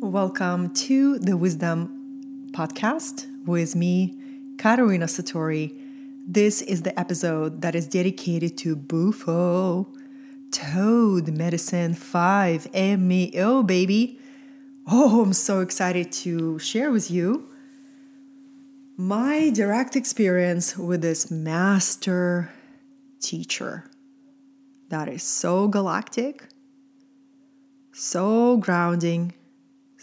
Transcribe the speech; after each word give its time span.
Welcome 0.00 0.74
to 0.74 1.18
the 1.18 1.38
Wisdom 1.38 2.50
Podcast 2.52 3.26
with 3.46 3.74
me, 3.74 4.14
Katerina 4.58 5.06
Satori. 5.06 5.74
This 6.26 6.60
is 6.60 6.82
the 6.82 6.98
episode 7.00 7.62
that 7.62 7.74
is 7.74 7.88
dedicated 7.88 8.58
to 8.58 8.76
Bufo, 8.76 9.88
Toad 10.52 11.28
Medicine 11.28 11.94
5 11.94 12.74
MEO, 12.74 13.62
baby. 13.62 14.20
Oh, 14.86 15.22
I'm 15.22 15.32
so 15.32 15.60
excited 15.60 16.12
to 16.12 16.58
share 16.58 16.90
with 16.92 17.10
you 17.10 17.48
my 18.98 19.48
direct 19.48 19.96
experience 19.96 20.76
with 20.76 21.00
this 21.00 21.30
master 21.30 22.52
teacher 23.18 23.90
that 24.90 25.08
is 25.08 25.22
so 25.22 25.68
galactic, 25.68 26.48
so 27.92 28.58
grounding, 28.58 29.32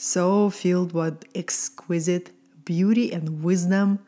so 0.04 0.50
filled 0.50 0.92
with 0.92 1.24
exquisite 1.34 2.32
beauty 2.66 3.12
and 3.14 3.42
wisdom 3.42 4.00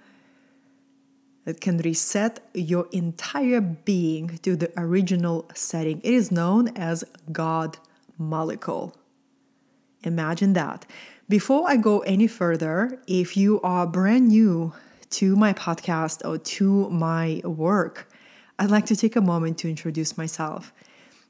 that 1.45 1.62
can 1.62 1.77
reset 1.77 2.41
your 2.54 2.88
entire 2.91 3.62
being 3.62 4.38
to 4.41 4.58
the 4.58 4.70
original 4.76 5.49
setting. 5.54 6.02
It 6.04 6.13
is 6.13 6.31
known 6.31 6.68
as 6.76 7.05
God 7.31 7.77
Molecule. 8.18 8.94
Imagine 10.04 10.54
that. 10.54 10.85
Before 11.30 11.70
I 11.70 11.77
go 11.77 11.99
any 12.02 12.27
further, 12.27 12.99
if 13.07 13.38
you 13.38 13.62
are 13.62 13.88
brand 13.88 14.27
new 14.27 14.73
to 15.12 15.35
my 15.35 15.54
podcast 15.54 16.27
or 16.27 16.38
to 16.38 16.90
my 16.90 17.41
work, 17.46 18.09
I'd 18.59 18.70
like 18.70 18.85
to 18.88 18.96
take 18.96 19.16
a 19.16 19.21
moment 19.21 19.57
to 19.59 19.70
introduce 19.70 20.18
myself. 20.18 20.73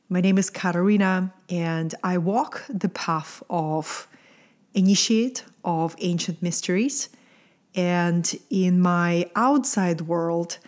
My 0.09 0.21
name 0.21 0.37
is 0.37 0.49
Katarina, 0.49 1.33
and 1.49 1.93
I 2.03 2.17
walk 2.17 2.63
the 2.67 2.89
path 2.89 3.43
of 3.49 4.07
initiate 4.75 5.43
of 5.63 5.95
ancient 5.99 6.43
mysteries. 6.43 7.09
And 7.73 8.31
in 8.49 8.79
my 8.79 9.29
outside 9.35 10.01
world, 10.01 10.59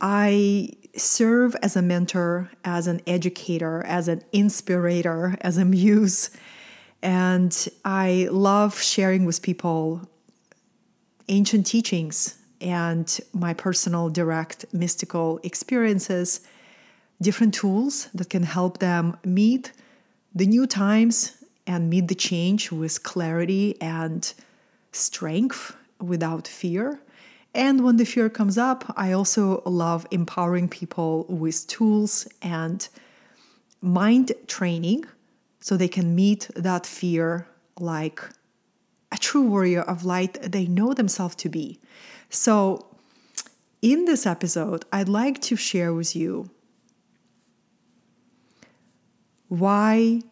I 0.00 0.70
serve 0.96 1.54
as 1.62 1.76
a 1.76 1.82
mentor, 1.82 2.50
as 2.64 2.86
an 2.86 3.00
educator, 3.06 3.84
as 3.84 4.08
an 4.08 4.22
inspirator, 4.32 5.36
as 5.40 5.58
a 5.58 5.64
muse. 5.64 6.30
And 7.02 7.68
I 7.84 8.28
love 8.30 8.80
sharing 8.80 9.24
with 9.24 9.42
people 9.42 10.08
ancient 11.28 11.66
teachings 11.66 12.36
and 12.60 13.20
my 13.32 13.54
personal, 13.54 14.08
direct, 14.08 14.64
mystical 14.72 15.38
experiences, 15.42 16.40
different 17.20 17.54
tools 17.54 18.08
that 18.14 18.30
can 18.30 18.42
help 18.42 18.78
them 18.78 19.16
meet 19.24 19.72
the 20.34 20.46
new 20.46 20.66
times 20.66 21.37
and 21.68 21.90
meet 21.90 22.08
the 22.08 22.14
change 22.14 22.72
with 22.72 23.02
clarity 23.02 23.76
and 23.80 24.32
strength 24.90 25.76
without 26.00 26.48
fear. 26.48 26.98
And 27.54 27.84
when 27.84 27.98
the 27.98 28.04
fear 28.04 28.28
comes 28.30 28.56
up, 28.56 28.92
I 28.96 29.12
also 29.12 29.62
love 29.64 30.06
empowering 30.10 30.68
people 30.68 31.26
with 31.28 31.66
tools 31.66 32.26
and 32.42 32.88
mind 33.82 34.32
training 34.46 35.04
so 35.60 35.76
they 35.76 35.88
can 35.88 36.14
meet 36.14 36.50
that 36.56 36.86
fear 36.86 37.46
like 37.78 38.22
a 39.12 39.18
true 39.18 39.42
warrior 39.42 39.82
of 39.82 40.04
light 40.04 40.40
they 40.42 40.66
know 40.66 40.94
themselves 40.94 41.34
to 41.36 41.48
be. 41.48 41.78
So, 42.30 42.86
in 43.80 44.06
this 44.06 44.26
episode, 44.26 44.84
I'd 44.92 45.08
like 45.08 45.40
to 45.42 45.56
share 45.56 45.94
with 45.94 46.16
you 46.16 46.50
why 49.48 50.22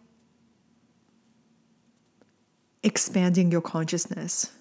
expanding 2.86 3.50
your 3.50 3.60
consciousness 3.60 4.52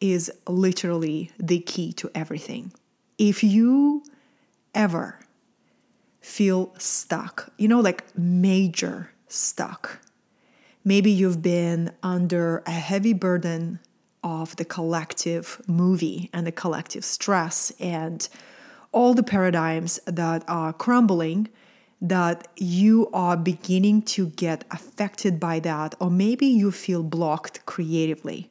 is 0.00 0.30
literally 0.48 1.30
the 1.38 1.60
key 1.60 1.92
to 1.92 2.10
everything. 2.12 2.72
If 3.16 3.44
you 3.44 4.02
ever 4.74 5.20
feel 6.20 6.74
stuck, 6.78 7.52
you 7.56 7.68
know, 7.68 7.78
like 7.78 8.02
major 8.18 9.12
stuck, 9.28 10.00
maybe 10.84 11.12
you've 11.12 11.42
been 11.42 11.92
under 12.02 12.64
a 12.66 12.72
heavy 12.72 13.12
burden 13.12 13.78
of 14.24 14.56
the 14.56 14.64
collective 14.64 15.62
movie 15.68 16.30
and 16.32 16.44
the 16.44 16.52
collective 16.52 17.04
stress 17.04 17.70
and 17.78 18.28
all 18.90 19.14
the 19.14 19.22
paradigms 19.22 20.00
that 20.06 20.42
are 20.48 20.72
crumbling 20.72 21.48
that 22.04 22.48
you 22.58 23.08
are 23.14 23.34
beginning 23.34 24.02
to 24.02 24.26
get 24.26 24.62
affected 24.70 25.40
by 25.40 25.58
that, 25.60 25.94
or 25.98 26.10
maybe 26.10 26.46
you 26.46 26.70
feel 26.70 27.02
blocked 27.02 27.64
creatively. 27.64 28.50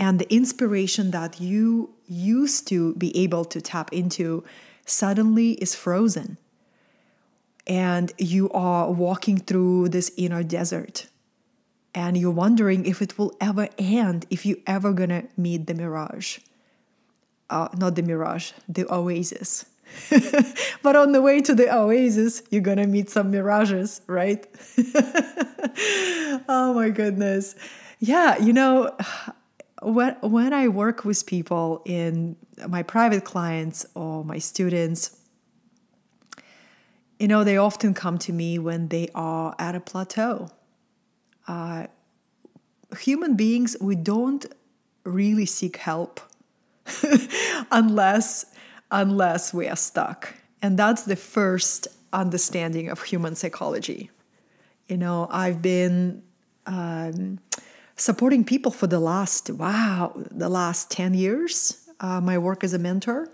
And 0.00 0.18
the 0.18 0.34
inspiration 0.34 1.12
that 1.12 1.40
you 1.40 1.94
used 2.08 2.66
to 2.68 2.94
be 2.96 3.16
able 3.16 3.44
to 3.44 3.60
tap 3.60 3.92
into 3.92 4.42
suddenly 4.84 5.52
is 5.52 5.76
frozen. 5.76 6.38
And 7.68 8.10
you 8.18 8.50
are 8.50 8.90
walking 8.90 9.38
through 9.38 9.90
this 9.90 10.10
inner 10.16 10.42
desert. 10.42 11.06
And 11.94 12.18
you're 12.18 12.32
wondering 12.32 12.84
if 12.84 13.00
it 13.00 13.16
will 13.16 13.36
ever 13.40 13.68
end, 13.78 14.26
if 14.28 14.44
you're 14.44 14.66
ever 14.66 14.92
gonna 14.92 15.28
meet 15.36 15.68
the 15.68 15.74
mirage. 15.74 16.38
Uh, 17.48 17.68
not 17.76 17.94
the 17.94 18.02
mirage, 18.02 18.50
the 18.68 18.92
oasis 18.92 19.66
but 20.82 20.96
on 20.96 21.12
the 21.12 21.22
way 21.22 21.40
to 21.40 21.54
the 21.54 21.74
oasis, 21.74 22.42
you're 22.50 22.62
gonna 22.62 22.86
meet 22.86 23.10
some 23.10 23.30
mirages, 23.30 24.00
right? 24.06 24.46
oh 26.48 26.72
my 26.74 26.90
goodness. 26.90 27.54
Yeah, 27.98 28.38
you 28.38 28.52
know, 28.52 28.96
when, 29.82 30.16
when 30.20 30.52
I 30.52 30.68
work 30.68 31.04
with 31.04 31.24
people 31.26 31.82
in 31.84 32.36
my 32.68 32.82
private 32.82 33.24
clients 33.24 33.86
or 33.94 34.24
my 34.24 34.38
students, 34.38 35.16
you 37.18 37.28
know, 37.28 37.44
they 37.44 37.56
often 37.56 37.94
come 37.94 38.18
to 38.18 38.32
me 38.32 38.58
when 38.58 38.88
they 38.88 39.08
are 39.14 39.54
at 39.58 39.74
a 39.74 39.80
plateau. 39.80 40.50
Uh, 41.46 41.86
human 42.98 43.36
beings, 43.36 43.76
we 43.80 43.94
don't 43.94 44.46
really 45.04 45.46
seek 45.46 45.76
help 45.76 46.20
unless 47.70 48.46
unless 48.92 49.52
we 49.52 49.66
are 49.66 49.76
stuck. 49.76 50.34
And 50.60 50.78
that's 50.78 51.02
the 51.02 51.16
first 51.16 51.88
understanding 52.12 52.88
of 52.88 53.02
human 53.02 53.34
psychology. 53.34 54.10
You 54.88 54.98
know, 54.98 55.26
I've 55.30 55.60
been 55.62 56.22
um, 56.66 57.40
supporting 57.96 58.44
people 58.44 58.70
for 58.70 58.86
the 58.86 59.00
last, 59.00 59.50
wow, 59.50 60.12
the 60.30 60.48
last 60.48 60.90
10 60.90 61.14
years. 61.14 61.88
Uh, 61.98 62.20
my 62.20 62.38
work 62.38 62.62
as 62.62 62.74
a 62.74 62.78
mentor. 62.78 63.28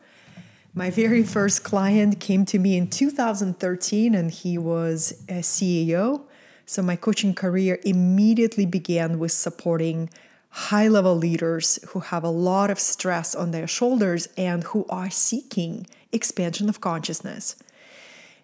My 0.75 0.91
very 0.91 1.25
first 1.25 1.65
client 1.65 2.21
came 2.21 2.45
to 2.47 2.59
me 2.59 2.77
in 2.77 2.89
2013 2.89 4.15
and 4.15 4.31
he 4.31 4.59
was 4.59 5.25
a 5.29 5.41
CEO. 5.41 6.23
So 6.67 6.83
my 6.83 6.97
coaching 6.97 7.35
career 7.35 7.81
immediately 7.85 8.67
began 8.67 9.19
with 9.19 9.33
supporting 9.33 10.11
high 10.59 10.89
level 10.89 11.15
leaders 11.15 11.79
who 11.91 12.01
have 12.01 12.25
a 12.25 12.29
lot 12.29 12.69
of 12.69 12.81
stress 12.81 13.33
on 13.35 13.53
their 13.53 13.69
shoulders 13.69 14.29
and 14.37 14.65
who 14.65 14.85
are 14.89 15.09
seeking 15.09 15.87
expansion 16.11 16.69
of 16.69 16.81
consciousness. 16.81 17.55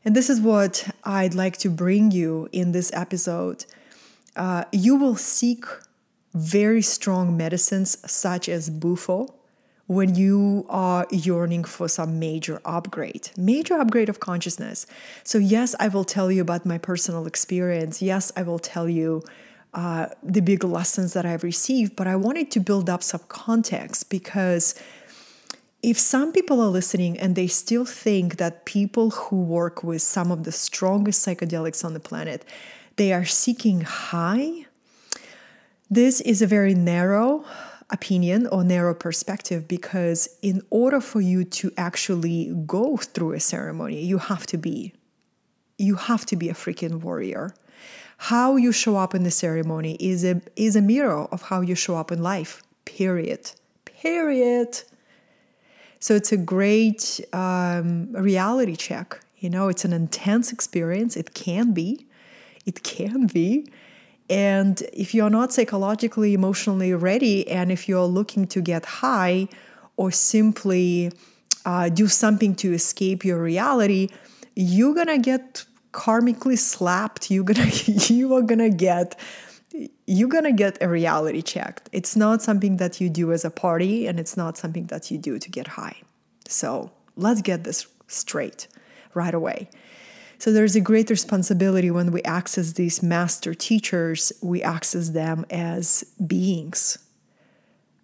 And 0.05 0.15
this 0.15 0.31
is 0.31 0.41
what 0.41 0.95
I'd 1.03 1.35
like 1.35 1.57
to 1.59 1.71
bring 1.71 2.13
you 2.13 2.49
in 2.53 2.71
this 2.71 2.93
episode. 2.95 3.65
Uh, 4.37 4.65
you 4.71 4.95
will 4.95 5.17
seek 5.17 5.65
very 6.35 6.83
strong 6.83 7.37
medicines 7.37 7.99
such 8.09 8.49
as 8.49 8.71
Bufo 8.71 9.35
when 9.87 10.15
you 10.15 10.67
are 10.69 11.07
yearning 11.11 11.65
for 11.65 11.89
some 11.89 12.19
major 12.19 12.61
upgrade, 12.65 13.31
major 13.37 13.75
upgrade 13.75 14.09
of 14.09 14.21
consciousness. 14.21 14.87
So, 15.25 15.39
yes, 15.39 15.75
I 15.81 15.89
will 15.89 16.05
tell 16.05 16.31
you 16.31 16.43
about 16.43 16.65
my 16.65 16.79
personal 16.79 17.27
experience. 17.27 18.01
Yes, 18.01 18.31
I 18.37 18.43
will 18.43 18.61
tell 18.61 18.89
you 18.89 19.23
uh, 19.75 20.07
the 20.23 20.41
big 20.41 20.65
lessons 20.65 21.13
that 21.15 21.27
I've 21.27 21.43
received, 21.43 21.97
but 21.97 22.07
I 22.07 22.17
wanted 22.17 22.51
to 22.53 22.61
build 22.61 22.89
up 22.89 23.03
some 23.03 23.23
context 23.29 24.09
because 24.09 24.75
if 25.85 25.99
some 25.99 26.33
people 26.33 26.63
are 26.63 26.69
listening 26.69 27.19
and 27.19 27.37
they 27.37 27.47
still 27.47 27.85
think 27.85 28.39
that 28.39 28.65
people 28.65 29.11
who 29.11 29.43
work 29.43 29.85
with 29.85 30.01
some 30.01 30.33
of 30.33 30.45
the 30.45 30.53
strongest 30.53 31.27
psychedelics 31.27 31.85
on 31.85 31.93
the 31.93 32.01
planet 32.01 32.43
they 32.97 33.13
are 33.13 33.27
seeking 33.27 33.83
high 33.83 34.65
this 35.91 36.23
is 36.23 36.41
a 36.41 36.47
very 36.47 36.73
narrow 36.73 37.45
opinion 37.91 38.47
or 38.47 38.65
narrow 38.65 38.95
perspective 38.95 39.69
because 39.69 40.27
in 40.41 40.63
order 40.71 41.03
for 41.03 41.21
you 41.21 41.45
to 41.45 41.71
actually 41.77 42.55
go 42.67 42.97
through 42.97 43.33
a 43.33 43.41
ceremony 43.41 44.03
you 44.03 44.17
have 44.17 44.47
to 44.47 44.57
be 44.57 44.95
you 45.77 45.97
have 45.97 46.25
to 46.25 46.35
be 46.35 46.49
a 46.49 46.55
freaking 46.55 47.01
warrior 47.03 47.55
how 48.17 48.57
you 48.57 48.73
show 48.73 48.97
up 48.97 49.15
in 49.15 49.23
the 49.23 49.31
ceremony 49.31 49.97
is 50.01 50.25
a 50.25 50.41
is 50.57 50.77
a 50.77 50.83
mirror 50.83 51.25
of 51.33 51.43
how 51.43 51.61
you 51.61 51.75
show 51.75 51.97
up 51.97 52.11
in 52.13 52.23
life 52.23 52.63
period. 52.85 53.51
Period. 53.85 54.83
So 55.99 56.15
it's 56.15 56.33
a 56.33 56.37
great 56.37 57.21
um, 57.33 58.13
reality 58.13 58.77
check 58.77 59.21
you 59.39 59.51
know 59.51 59.69
it's 59.69 59.85
an 59.85 59.93
intense 59.93 60.53
experience 60.53 61.17
it 61.17 61.35
can 61.35 61.73
be 61.73 62.07
it 62.67 62.83
can 62.83 63.27
be. 63.27 63.67
And 64.31 64.83
if 64.93 65.15
you're 65.15 65.31
not 65.31 65.53
psychologically, 65.53 66.33
emotionally 66.33 66.95
ready, 66.95 67.49
and 67.49 67.71
if 67.71 67.89
you're 67.89 68.07
looking 68.07 68.47
to 68.49 68.61
get 68.63 68.85
high 68.87 69.49
or 69.97 70.11
simply 70.11 71.13
uh, 71.67 71.89
do 71.91 72.09
something 72.09 72.55
to 72.57 72.73
escape 72.73 73.25
your 73.25 73.43
reality, 73.43 74.09
you're 74.55 74.95
gonna 74.95 75.19
get 75.19 75.65
karmically 75.95 76.59
slapped. 76.59 77.31
You're 77.31 77.45
gonna 77.45 77.71
you 77.87 78.35
are 78.35 78.43
gonna 78.43 78.71
get 78.71 79.19
you're 80.07 80.29
gonna 80.29 80.53
get 80.53 80.77
a 80.83 80.89
reality 80.89 81.41
check. 81.41 81.89
It's 81.93 82.17
not 82.17 82.43
something 82.43 82.77
that 82.77 83.01
you 83.01 83.09
do 83.09 83.33
as 83.33 83.45
a 83.45 83.51
party, 83.51 84.07
and 84.07 84.21
it's 84.21 84.37
not 84.37 84.59
something 84.59 84.87
that 84.87 85.11
you 85.11 85.19
do 85.19 85.39
to 85.39 85.51
get 85.51 85.67
high. 85.67 85.97
So 86.49 86.91
let's 87.17 87.41
get 87.41 87.65
this 87.65 87.87
straight 88.09 88.69
right 89.15 89.35
away. 89.35 89.71
So 90.39 90.53
there's 90.53 90.77
a 90.77 90.81
great 90.81 91.09
responsibility 91.11 91.91
when 91.91 92.13
we 92.13 92.23
access 92.25 92.73
these 92.73 93.03
master 93.03 93.55
teachers, 93.55 94.33
we 94.43 94.63
access 94.63 95.11
them 95.11 95.47
as 95.49 96.05
beings, 96.27 96.99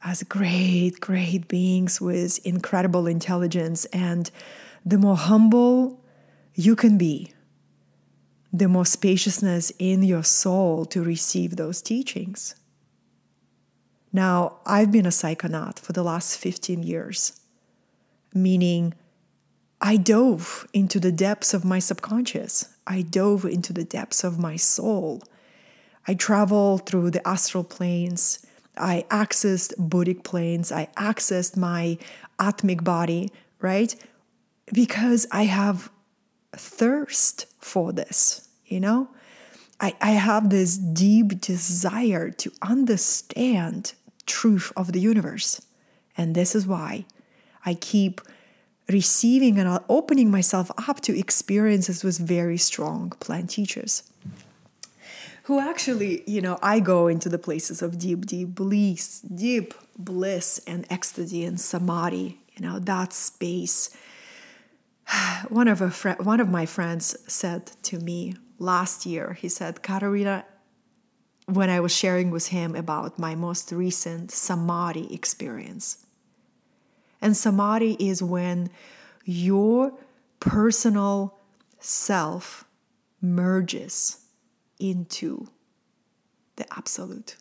as 0.03 0.23
great, 0.23 1.01
great 1.01 1.49
beings 1.49 2.01
with 2.01 2.45
incredible 2.47 3.07
intelligence. 3.07 3.85
And 3.87 4.31
the 4.87 4.97
more 4.97 5.17
humble 5.17 6.01
you 6.55 6.77
can 6.77 6.97
be, 6.97 7.33
the 8.53 8.69
more 8.69 8.85
spaciousness 8.85 9.73
in 9.79 10.03
your 10.03 10.25
soul 10.25 10.85
to 10.87 11.03
receive 11.03 11.57
those 11.57 11.81
teachings. 11.83 12.55
Now, 14.13 14.59
I've 14.67 14.91
been 14.91 15.07
a 15.07 15.11
psychonaut 15.11 15.79
for 15.79 15.93
the 15.93 16.03
last 16.03 16.37
15 16.37 16.83
years, 16.83 17.41
meaning 18.35 18.95
I 19.81 19.97
dove 19.97 20.67
into 20.73 20.99
the 20.99 21.13
depths 21.13 21.55
of 21.55 21.65
my 21.65 21.79
subconscious. 21.79 22.77
I 22.87 23.03
dove 23.03 23.45
into 23.45 23.73
the 23.73 23.85
depths 23.85 24.25
of 24.25 24.39
my 24.39 24.57
soul. 24.57 25.23
I 26.09 26.15
traveled 26.15 26.87
through 26.87 27.13
the 27.13 27.27
astral 27.27 27.65
planes. 27.65 28.45
I 28.77 29.05
accessed 29.11 29.75
Buddhic 29.79 30.25
planes. 30.25 30.73
I 30.73 30.89
accessed 30.97 31.57
my 31.57 31.99
Atmic 32.39 32.83
body, 32.83 33.31
right? 33.61 33.95
Because 34.73 35.27
I 35.31 35.45
have 35.45 35.91
thirst 36.53 37.47
for 37.59 37.93
this, 37.93 38.49
you 38.67 38.81
know? 38.81 39.09
I, 39.81 39.95
I 40.01 40.11
have 40.11 40.51
this 40.51 40.77
deep 40.77 41.41
desire 41.41 42.31
to 42.31 42.53
understand 42.61 43.95
truth 44.27 44.73
of 44.77 44.93
the 44.93 45.01
universe. 45.01 45.63
And 46.17 46.35
this 46.35 46.55
is 46.55 46.67
why 46.67 47.07
I 47.65 47.75
keep 47.75 48.21
receiving 48.89 49.59
and 49.59 49.81
opening 49.89 50.31
myself 50.31 50.71
up 50.89 51.01
to 51.03 51.19
experiences 51.19 52.05
with 52.05 52.19
very 52.19 52.59
strong 52.59 53.11
plant 53.21 53.51
teachers 53.51 54.03
who 55.51 55.59
actually, 55.59 56.23
you 56.31 56.41
know, 56.41 56.61
I 56.63 56.79
go 56.79 57.09
into 57.09 57.29
the 57.29 57.39
places 57.39 57.83
of 57.83 57.99
deep, 57.99 58.25
deep 58.25 58.55
bliss, 58.55 59.21
deep 59.21 59.75
bliss 59.99 60.61
and 60.65 60.87
ecstasy 60.91 61.45
and 61.45 61.61
samadhi, 61.61 62.39
you 62.55 62.63
know, 62.63 62.79
that 62.79 63.13
space. 63.13 63.91
One 65.51 65.67
of 65.67 65.81
a 65.81 65.91
fr- 65.91 66.23
one 66.23 66.39
of 66.39 66.49
my 66.49 66.65
friends 66.65 67.17
said 67.27 67.67
to 67.83 67.99
me 67.99 68.37
last 68.61 69.05
year, 69.05 69.33
he 69.33 69.49
said, 69.49 69.83
Katarina, 69.83 70.45
when 71.47 71.69
I 71.69 71.81
was 71.81 71.93
sharing 71.93 72.31
with 72.31 72.47
him 72.49 72.77
about 72.77 73.19
my 73.19 73.35
most 73.35 73.73
recent 73.73 74.31
samadhi 74.31 75.13
experience. 75.13 76.07
And 77.21 77.37
samadhi 77.37 77.97
is 77.99 78.23
when 78.23 78.71
your 79.25 79.93
personal 80.39 81.37
self 81.81 82.65
merges 83.21 84.25
into 84.79 85.49
the 86.55 86.67
absolute. 86.77 87.35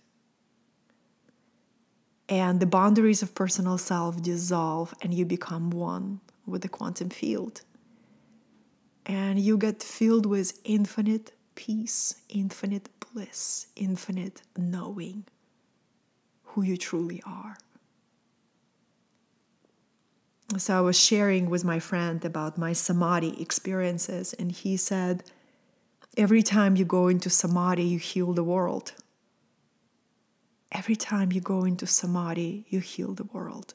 And 2.27 2.59
the 2.59 2.65
boundaries 2.65 3.21
of 3.21 3.35
personal 3.35 3.77
self 3.77 4.19
dissolve, 4.19 4.95
and 5.03 5.13
you 5.13 5.25
become 5.25 5.69
one 5.69 6.21
with 6.47 6.63
the 6.63 6.69
quantum 6.69 7.11
field. 7.11 7.61
And 9.09 9.39
you 9.39 9.57
get 9.57 9.81
filled 9.81 10.27
with 10.27 10.59
infinite 10.63 11.31
peace, 11.55 12.21
infinite 12.29 12.89
bliss, 12.99 13.65
infinite 13.75 14.43
knowing 14.55 15.25
who 16.43 16.61
you 16.61 16.77
truly 16.77 17.19
are. 17.25 17.57
So 20.57 20.77
I 20.77 20.81
was 20.81 20.99
sharing 20.99 21.49
with 21.49 21.65
my 21.65 21.79
friend 21.79 22.23
about 22.23 22.59
my 22.59 22.71
samadhi 22.71 23.41
experiences, 23.41 24.33
and 24.33 24.51
he 24.51 24.77
said, 24.77 25.23
Every 26.15 26.43
time 26.43 26.75
you 26.75 26.85
go 26.85 27.07
into 27.07 27.31
samadhi, 27.31 27.85
you 27.85 27.97
heal 27.97 28.33
the 28.33 28.43
world. 28.43 28.93
Every 30.71 30.95
time 30.95 31.31
you 31.31 31.41
go 31.41 31.63
into 31.63 31.87
samadhi, 31.87 32.63
you 32.69 32.79
heal 32.79 33.15
the 33.15 33.23
world. 33.23 33.73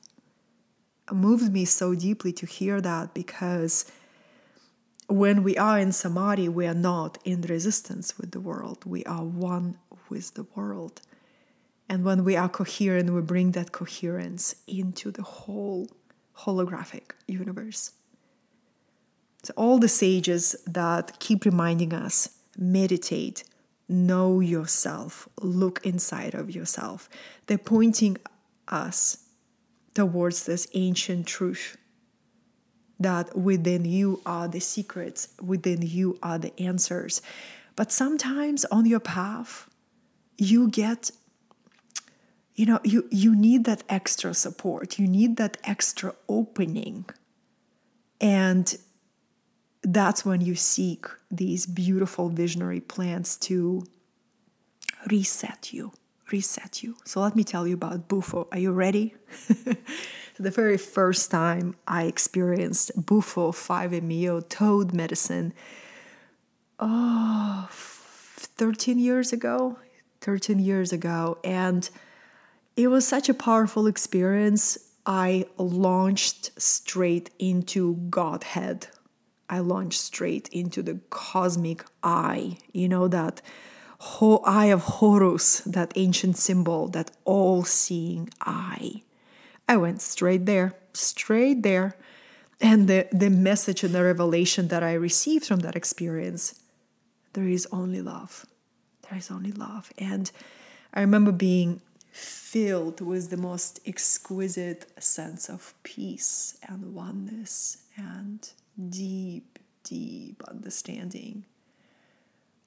It 1.10 1.14
moved 1.14 1.52
me 1.52 1.64
so 1.64 1.96
deeply 1.96 2.32
to 2.34 2.46
hear 2.46 2.81
that 2.81 3.14
because 3.14 3.90
when 5.08 5.42
we 5.42 5.56
are 5.56 5.78
in 5.78 5.92
samadhi, 5.92 6.48
we 6.48 6.66
are 6.66 6.74
not 6.74 7.18
in 7.24 7.42
resistance 7.42 8.16
with 8.18 8.30
the 8.30 8.40
world. 8.40 8.84
We 8.84 9.04
are 9.04 9.24
one 9.24 9.78
with 10.08 10.34
the 10.34 10.46
world. 10.54 11.02
And 11.88 12.04
when 12.04 12.24
we 12.24 12.36
are 12.36 12.48
coherent, 12.48 13.10
we 13.10 13.20
bring 13.20 13.52
that 13.52 13.72
coherence 13.72 14.56
into 14.66 15.10
the 15.10 15.22
whole 15.22 15.88
holographic 16.38 17.12
universe. 17.28 17.92
So, 19.42 19.52
all 19.56 19.78
the 19.78 19.88
sages 19.88 20.56
that 20.66 21.18
keep 21.20 21.44
reminding 21.44 21.92
us 21.92 22.30
meditate, 22.56 23.44
know 23.88 24.40
yourself, 24.40 25.28
look 25.42 25.84
inside 25.84 26.34
of 26.34 26.54
yourself, 26.54 27.10
they're 27.46 27.58
pointing 27.58 28.16
us 28.68 29.18
towards 29.92 30.46
this 30.46 30.66
ancient 30.72 31.26
truth 31.26 31.76
that 33.00 33.37
within 33.37 33.85
you 33.85 34.20
are 34.25 34.49
the 34.49 34.61
secrets, 34.61 35.29
within 35.43 35.82
you 35.82 36.19
are 36.23 36.38
the 36.38 36.58
answers. 36.61 37.20
But 37.76 37.91
sometimes 37.91 38.64
on 38.67 38.87
your 38.87 39.00
path, 39.00 39.69
you 40.38 40.69
get 40.69 41.11
you 42.55 42.67
know 42.67 42.81
you 42.85 43.08
you 43.11 43.35
need 43.35 43.64
that 43.64 43.82
extra 43.88 44.32
support. 44.32 44.99
You 44.99 45.08
need 45.08 45.37
that 45.37 45.56
extra 45.64 46.14
opening. 46.29 47.05
And 48.20 48.76
that's 49.82 50.25
when 50.25 50.41
you 50.41 50.55
seek 50.55 51.06
these 51.31 51.67
beautiful 51.67 52.29
visionary 52.29 52.81
plants 52.81 53.36
to 53.36 53.84
reset 55.10 55.72
you 55.72 55.93
reset 56.32 56.82
you. 56.82 56.96
So 57.05 57.20
let 57.20 57.36
me 57.36 57.44
tell 57.44 57.67
you 57.67 57.74
about 57.74 58.08
bufo. 58.08 58.48
Are 58.51 58.58
you 58.58 58.72
ready 58.72 59.15
the 60.38 60.50
very 60.50 60.79
first 60.79 61.31
time 61.31 61.74
i 61.86 62.05
experienced 62.05 62.91
bufo 63.06 63.53
5meo 63.53 64.46
toad 64.48 64.93
medicine 64.93 65.53
oh 66.79 67.69
13 67.70 68.98
years 68.98 69.32
ago 69.32 69.79
13 70.20 70.58
years 70.58 70.93
ago 70.93 71.38
and 71.44 71.91
it 72.76 72.88
was 72.88 73.06
such 73.06 73.29
a 73.29 73.34
powerful 73.34 73.86
experience. 73.86 74.79
I 75.06 75.46
launched 75.58 76.60
straight 76.60 77.31
into 77.38 77.94
Godhead. 78.10 78.88
I 79.48 79.60
launched 79.60 80.00
straight 80.00 80.48
into 80.48 80.82
the 80.82 80.98
cosmic 81.10 81.84
eye, 82.03 82.58
you 82.72 82.88
know, 82.88 83.06
that 83.08 83.43
whole 83.98 84.43
eye 84.44 84.67
of 84.67 84.81
Horus, 84.81 85.60
that 85.60 85.93
ancient 85.94 86.36
symbol, 86.36 86.88
that 86.88 87.12
all 87.24 87.62
seeing 87.62 88.31
eye. 88.41 89.04
I 89.68 89.76
went 89.76 90.02
straight 90.02 90.46
there, 90.46 90.74
straight 90.92 91.62
there. 91.62 91.96
And 92.60 92.88
the, 92.88 93.08
the 93.12 93.30
message 93.30 93.82
and 93.82 93.94
the 93.94 94.02
revelation 94.02 94.68
that 94.68 94.82
I 94.82 94.94
received 94.94 95.46
from 95.46 95.60
that 95.60 95.76
experience 95.76 96.60
there 97.34 97.48
is 97.48 97.66
only 97.72 98.00
love. 98.00 98.46
There 99.08 99.18
is 99.18 99.30
only 99.30 99.52
love. 99.52 99.92
And 99.98 100.30
I 100.94 101.00
remember 101.00 101.32
being 101.32 101.80
filled 102.12 103.00
with 103.00 103.30
the 103.30 103.36
most 103.36 103.80
exquisite 103.86 104.86
sense 105.02 105.50
of 105.50 105.74
peace 105.82 106.56
and 106.68 106.94
oneness 106.94 107.78
and 107.96 108.48
deep, 108.88 109.58
deep 109.82 110.42
understanding 110.48 111.44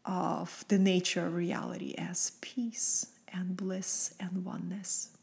of 0.05 0.65
the 0.67 0.77
nature 0.77 1.25
of 1.25 1.33
reality 1.33 1.95
as 1.97 2.33
peace 2.41 3.07
and 3.33 3.55
bliss 3.55 4.13
and 4.19 4.43
oneness. 4.43 5.16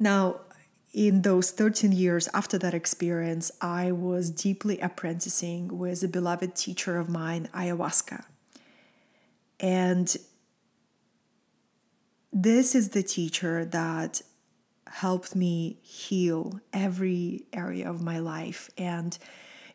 Now, 0.00 0.40
in 0.92 1.22
those 1.22 1.52
13 1.52 1.92
years 1.92 2.28
after 2.34 2.58
that 2.58 2.74
experience, 2.74 3.52
I 3.60 3.92
was 3.92 4.30
deeply 4.30 4.80
apprenticing 4.80 5.78
with 5.78 6.02
a 6.02 6.08
beloved 6.08 6.56
teacher 6.56 6.98
of 6.98 7.08
mine, 7.08 7.48
ayahuasca. 7.54 8.24
And 9.60 10.16
this 12.32 12.74
is 12.74 12.88
the 12.88 13.02
teacher 13.02 13.64
that 13.66 14.22
helped 14.88 15.36
me 15.36 15.78
heal 15.82 16.60
every 16.72 17.44
area 17.52 17.88
of 17.88 18.02
my 18.02 18.18
life. 18.18 18.70
And 18.76 19.16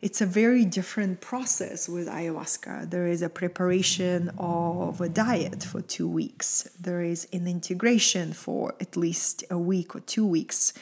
it's 0.00 0.20
a 0.20 0.26
very 0.26 0.64
different 0.64 1.20
process 1.20 1.88
with 1.88 2.08
ayahuasca. 2.08 2.90
There 2.90 3.06
is 3.06 3.22
a 3.22 3.28
preparation 3.28 4.30
of 4.38 5.00
a 5.00 5.08
diet 5.08 5.64
for 5.64 5.80
two 5.80 6.08
weeks, 6.08 6.68
there 6.80 7.02
is 7.02 7.26
an 7.32 7.46
integration 7.46 8.32
for 8.32 8.74
at 8.80 8.96
least 8.96 9.44
a 9.50 9.58
week 9.58 9.94
or 9.96 10.00
two 10.00 10.26
weeks. 10.26 10.72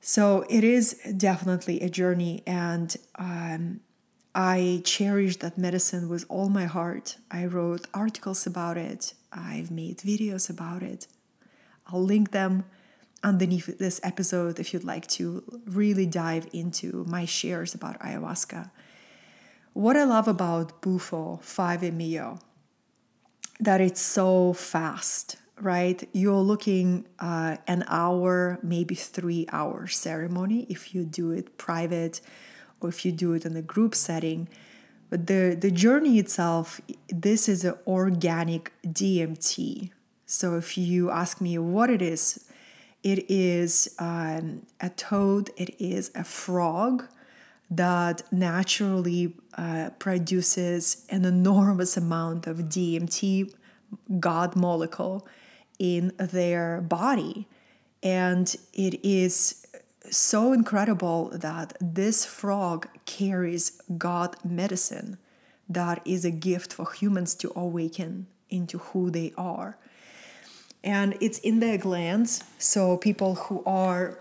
So 0.00 0.44
it 0.50 0.64
is 0.64 0.94
definitely 1.16 1.80
a 1.80 1.88
journey, 1.88 2.42
and 2.44 2.94
um, 3.16 3.80
I 4.34 4.82
cherish 4.84 5.36
that 5.36 5.56
medicine 5.56 6.08
with 6.08 6.24
all 6.28 6.48
my 6.48 6.64
heart. 6.64 7.18
I 7.30 7.46
wrote 7.46 7.86
articles 7.94 8.46
about 8.46 8.76
it, 8.76 9.14
I've 9.32 9.70
made 9.70 9.98
videos 9.98 10.50
about 10.50 10.82
it. 10.82 11.06
I'll 11.86 12.02
link 12.02 12.32
them 12.32 12.64
underneath 13.22 13.78
this 13.78 14.00
episode 14.02 14.58
if 14.58 14.72
you'd 14.72 14.84
like 14.84 15.06
to 15.06 15.42
really 15.66 16.06
dive 16.06 16.48
into 16.52 17.04
my 17.06 17.24
shares 17.24 17.74
about 17.74 17.98
ayahuasca. 18.00 18.70
What 19.74 19.96
I 19.96 20.04
love 20.04 20.28
about 20.28 20.82
Bufo 20.82 21.40
5-MeO 21.42 22.38
that 23.60 23.80
it's 23.80 24.00
so 24.00 24.52
fast, 24.52 25.36
right? 25.60 26.08
You're 26.12 26.34
looking 26.34 27.06
uh, 27.20 27.56
an 27.68 27.84
hour, 27.86 28.58
maybe 28.62 28.94
three 28.94 29.46
hour 29.52 29.86
ceremony 29.86 30.66
if 30.68 30.94
you 30.94 31.04
do 31.04 31.30
it 31.30 31.56
private 31.58 32.20
or 32.80 32.88
if 32.88 33.04
you 33.04 33.12
do 33.12 33.34
it 33.34 33.46
in 33.46 33.56
a 33.56 33.62
group 33.62 33.94
setting. 33.94 34.48
But 35.10 35.26
the, 35.26 35.56
the 35.58 35.70
journey 35.70 36.18
itself, 36.18 36.80
this 37.08 37.48
is 37.48 37.64
an 37.64 37.74
organic 37.86 38.72
DMT. 38.84 39.90
So 40.26 40.56
if 40.56 40.76
you 40.76 41.10
ask 41.10 41.40
me 41.40 41.56
what 41.58 41.90
it 41.90 42.02
is, 42.02 42.48
it 43.02 43.30
is 43.30 43.94
um, 43.98 44.66
a 44.80 44.90
toad, 44.90 45.50
it 45.56 45.80
is 45.80 46.10
a 46.14 46.24
frog 46.24 47.04
that 47.70 48.22
naturally 48.30 49.34
uh, 49.56 49.90
produces 49.98 51.06
an 51.08 51.24
enormous 51.24 51.96
amount 51.96 52.46
of 52.46 52.58
DMT, 52.58 53.52
God 54.20 54.54
molecule, 54.54 55.26
in 55.78 56.12
their 56.18 56.80
body. 56.82 57.48
And 58.02 58.54
it 58.72 59.04
is 59.04 59.66
so 60.10 60.52
incredible 60.52 61.30
that 61.32 61.76
this 61.80 62.24
frog 62.24 62.88
carries 63.06 63.80
God 63.96 64.36
medicine 64.44 65.18
that 65.68 66.02
is 66.04 66.24
a 66.24 66.30
gift 66.30 66.72
for 66.72 66.92
humans 66.92 67.34
to 67.36 67.52
awaken 67.56 68.26
into 68.50 68.78
who 68.78 69.10
they 69.10 69.32
are 69.36 69.78
and 70.84 71.16
it's 71.20 71.38
in 71.38 71.60
their 71.60 71.78
glands. 71.78 72.42
So 72.58 72.96
people 72.96 73.34
who 73.36 73.62
are 73.64 74.18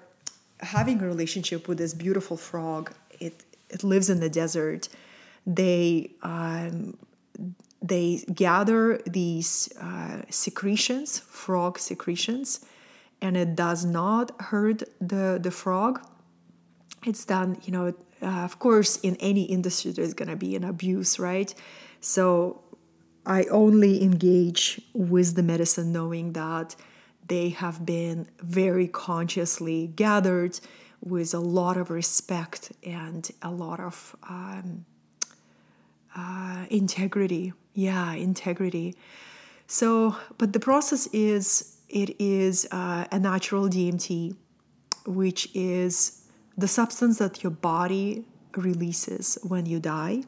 having 0.60 1.02
a 1.02 1.06
relationship 1.06 1.68
with 1.68 1.78
this 1.78 1.94
beautiful 1.94 2.38
frog, 2.38 2.94
it 3.20 3.44
it 3.70 3.84
lives 3.84 4.10
in 4.10 4.20
the 4.20 4.30
desert. 4.30 4.90
They 5.46 6.12
um, 6.22 6.98
they 7.82 8.24
gather 8.34 9.00
these 9.08 9.70
uh, 9.80 10.22
secretions, 10.30 11.20
frog 11.20 11.80
secretions, 11.80 12.64
and 13.22 13.36
it 13.36 13.56
does 13.56 13.86
not 13.86 14.40
hurt 14.40 14.84
the 15.00 15.40
the 15.42 15.52
frog. 15.52 16.06
It's 17.06 17.26
done, 17.26 17.58
you 17.64 17.72
know. 17.72 17.94
Uh, 18.22 18.44
of 18.44 18.60
course, 18.60 18.98
in 18.98 19.16
any 19.16 19.46
industry, 19.46 19.92
there's 19.92 20.14
gonna 20.14 20.36
be 20.36 20.56
an 20.56 20.64
abuse, 20.64 21.18
right? 21.18 21.52
So 22.02 22.62
I 23.26 23.44
only 23.46 24.04
engage 24.04 24.82
with 24.94 25.36
the 25.36 25.44
medicine 25.44 25.92
knowing 25.92 26.34
that 26.34 26.76
they 27.28 27.50
have 27.50 27.86
been 27.86 28.28
very 28.42 28.88
consciously 28.88 29.88
gathered 29.96 30.60
with 31.04 31.34
a 31.34 31.40
lot 31.40 31.78
of 31.78 31.90
respect 31.90 32.72
and 32.84 33.30
a 33.42 33.52
lot 33.52 33.80
of 33.80 34.16
um, 34.28 34.86
uh, 36.16 36.66
integrity. 36.70 37.54
Yeah, 37.74 38.14
integrity. 38.14 38.96
So, 39.68 40.16
but 40.38 40.54
the 40.54 40.60
process 40.60 41.08
is 41.14 41.78
it 41.90 42.16
is 42.20 42.68
uh, 42.72 43.06
a 43.12 43.20
natural 43.20 43.70
DMT, 43.70 44.36
which 45.06 45.50
is 45.54 46.28
the 46.58 46.68
substance 46.68 47.20
that 47.20 47.44
your 47.44 47.52
body 47.52 48.26
releases 48.56 49.38
when 49.44 49.66
you 49.66 49.80
die. 49.80 50.24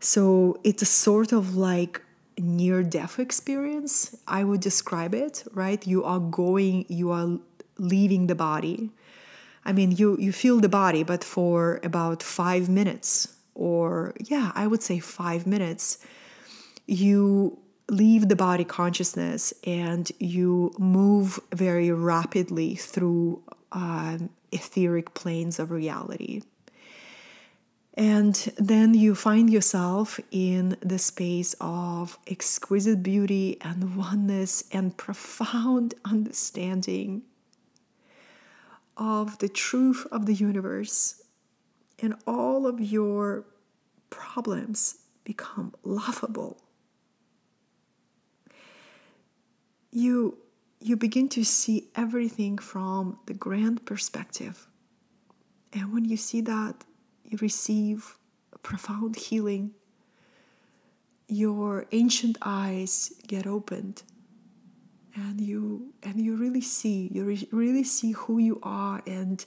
So 0.00 0.58
it's 0.64 0.82
a 0.82 0.86
sort 0.86 1.32
of 1.32 1.56
like 1.56 2.00
near 2.38 2.82
death 2.82 3.18
experience, 3.18 4.16
I 4.26 4.44
would 4.44 4.60
describe 4.60 5.14
it, 5.14 5.44
right? 5.52 5.86
You 5.86 6.04
are 6.04 6.18
going, 6.18 6.86
you 6.88 7.10
are 7.10 7.38
leaving 7.78 8.26
the 8.26 8.34
body. 8.34 8.90
I 9.64 9.72
mean, 9.72 9.92
you, 9.92 10.16
you 10.18 10.32
feel 10.32 10.58
the 10.58 10.68
body, 10.68 11.02
but 11.02 11.22
for 11.22 11.80
about 11.82 12.22
five 12.22 12.68
minutes, 12.68 13.36
or 13.54 14.14
yeah, 14.18 14.52
I 14.54 14.66
would 14.66 14.82
say 14.82 14.98
five 15.00 15.46
minutes, 15.46 15.98
you 16.86 17.58
leave 17.90 18.28
the 18.28 18.36
body 18.36 18.64
consciousness 18.64 19.52
and 19.64 20.10
you 20.18 20.72
move 20.78 21.38
very 21.52 21.90
rapidly 21.90 22.74
through 22.74 23.42
um, 23.72 24.30
etheric 24.52 25.12
planes 25.12 25.58
of 25.58 25.70
reality. 25.70 26.42
And 28.00 28.34
then 28.56 28.94
you 28.94 29.14
find 29.14 29.50
yourself 29.50 30.18
in 30.30 30.78
the 30.80 30.98
space 30.98 31.54
of 31.60 32.18
exquisite 32.26 33.02
beauty 33.02 33.58
and 33.60 33.94
oneness 33.94 34.64
and 34.72 34.96
profound 34.96 35.92
understanding 36.06 37.20
of 38.96 39.36
the 39.40 39.50
truth 39.50 40.06
of 40.10 40.24
the 40.24 40.32
universe. 40.32 41.22
And 41.98 42.14
all 42.26 42.66
of 42.66 42.80
your 42.80 43.44
problems 44.08 45.00
become 45.24 45.74
laughable. 45.82 46.56
You, 49.92 50.38
you 50.80 50.96
begin 50.96 51.28
to 51.28 51.44
see 51.44 51.90
everything 51.94 52.56
from 52.56 53.18
the 53.26 53.34
grand 53.34 53.84
perspective. 53.84 54.66
And 55.74 55.92
when 55.92 56.06
you 56.06 56.16
see 56.16 56.40
that, 56.40 56.82
you 57.30 57.38
receive 57.40 58.18
profound 58.62 59.16
healing. 59.16 59.72
Your 61.28 61.86
ancient 61.92 62.36
eyes 62.42 63.12
get 63.26 63.46
opened 63.46 64.02
and 65.14 65.40
you 65.40 65.92
and 66.02 66.20
you 66.20 66.36
really 66.36 66.60
see 66.60 67.08
you 67.12 67.24
re- 67.24 67.48
really 67.52 67.84
see 67.84 68.12
who 68.12 68.38
you 68.38 68.58
are 68.62 69.02
and 69.06 69.44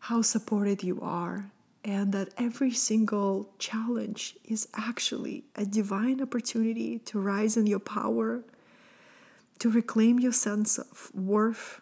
how 0.00 0.22
supported 0.22 0.82
you 0.82 1.00
are 1.00 1.50
and 1.84 2.12
that 2.12 2.28
every 2.38 2.70
single 2.70 3.50
challenge 3.58 4.36
is 4.44 4.68
actually 4.74 5.44
a 5.56 5.64
divine 5.64 6.20
opportunity 6.20 6.98
to 7.00 7.18
rise 7.18 7.56
in 7.56 7.66
your 7.66 7.80
power 7.80 8.42
to 9.58 9.70
reclaim 9.70 10.18
your 10.18 10.32
sense 10.32 10.78
of 10.78 11.10
worth 11.14 11.80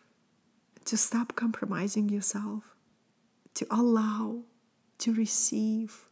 to 0.84 0.96
stop 0.96 1.34
compromising 1.34 2.08
yourself 2.08 2.75
to 3.54 3.66
allow 3.70 4.40
to 5.00 5.12
receive, 5.14 6.04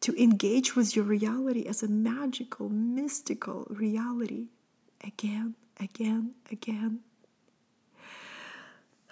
to 0.00 0.14
engage 0.22 0.76
with 0.76 0.94
your 0.94 1.04
reality 1.04 1.66
as 1.66 1.82
a 1.82 1.88
magical, 1.88 2.68
mystical 2.68 3.66
reality 3.70 4.46
again, 5.02 5.54
again, 5.80 6.32
again. 6.50 7.00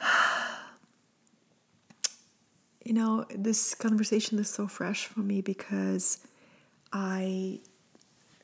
You 2.85 2.95
know, 2.95 3.25
this 3.33 3.77
conversation 3.77 4.41
is 4.41 4.51
so 4.51 4.67
fresh 4.67 5.07
for 5.07 5.21
me 5.21 5.41
because 5.41 6.19
I 6.93 7.61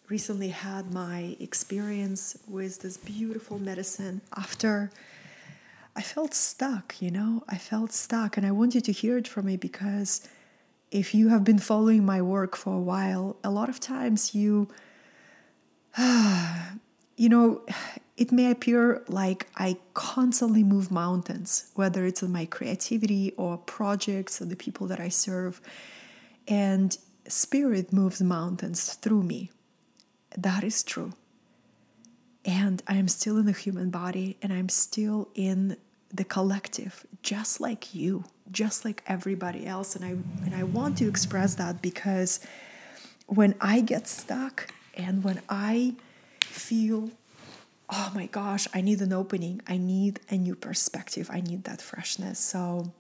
recently 0.09 0.51
had 0.51 0.93
my 0.95 1.37
experience 1.41 2.39
with 2.47 2.81
this 2.81 2.97
beautiful 2.97 3.59
medicine 3.59 4.21
after 4.37 4.93
I 5.99 6.03
felt 6.03 6.33
stuck, 6.33 7.03
you 7.03 7.11
know, 7.11 7.43
I 7.49 7.59
felt 7.59 7.91
stuck. 7.91 8.37
And 8.37 8.47
I 8.47 8.53
want 8.53 8.73
you 8.77 8.81
to 8.83 8.93
hear 8.93 9.19
it 9.19 9.27
from 9.27 9.47
me 9.47 9.57
because 9.57 10.21
if 10.93 11.13
you 11.13 11.27
have 11.31 11.43
been 11.43 11.59
following 11.59 12.07
my 12.07 12.23
work 12.23 12.55
for 12.55 12.73
a 12.73 12.81
while, 12.81 13.37
a 13.43 13.51
lot 13.51 13.69
of 13.69 13.81
times 13.81 14.33
you, 14.33 14.69
you 15.99 17.29
know, 17.29 17.63
it 18.17 18.31
may 18.31 18.49
appear 18.49 19.03
like 19.09 19.49
I 19.57 19.77
constantly 19.95 20.63
move 20.63 20.93
mountains, 20.93 21.73
whether 21.75 22.07
it's 22.07 22.23
in 22.23 22.31
my 22.31 22.47
creativity 22.47 23.33
or 23.37 23.59
projects 23.59 24.41
or 24.41 24.45
the 24.45 24.55
people 24.55 24.87
that 24.87 25.01
I 25.01 25.09
serve. 25.09 25.61
And 26.47 26.97
spirit 27.27 27.93
moves 27.93 28.23
mountains 28.23 28.95
through 28.95 29.25
me. 29.25 29.51
That 30.37 30.63
is 30.63 30.85
true. 30.85 31.15
And 32.45 32.85
I 32.87 32.95
am 32.95 33.09
still 33.09 33.37
in 33.37 33.47
the 33.47 33.53
human 33.53 33.91
body 33.91 34.37
and 34.41 34.53
I'm 34.53 34.69
still 34.69 35.29
in 35.35 35.77
the 36.13 36.25
collective 36.25 37.07
just 37.23 37.61
like 37.61 37.95
you 37.95 38.25
just 38.51 38.85
like 38.85 39.03
everybody 39.07 39.67
else. 39.67 39.95
And 39.95 40.05
i 40.05 40.11
and 40.45 40.55
i 40.55 40.63
want 40.63 40.99
to 40.99 41.09
express 41.09 41.55
that 41.57 41.83
because 41.83 42.41
when 43.27 43.55
i 43.61 43.81
get 43.81 44.09
stuck 44.09 44.73
and 44.95 45.23
when 45.23 45.43
i 45.49 45.95
feel 46.41 47.11
oh 47.91 48.11
my 48.15 48.27
gosh 48.27 48.67
i 48.75 48.81
need 48.81 49.01
an 49.01 49.13
opening 49.13 49.61
i 49.67 49.77
need 49.77 50.21
a 50.31 50.37
new 50.37 50.55
perspective 50.55 51.29
i 51.33 51.41
need 51.41 51.65
that 51.65 51.83
freshness. 51.83 52.39
So 52.39 52.93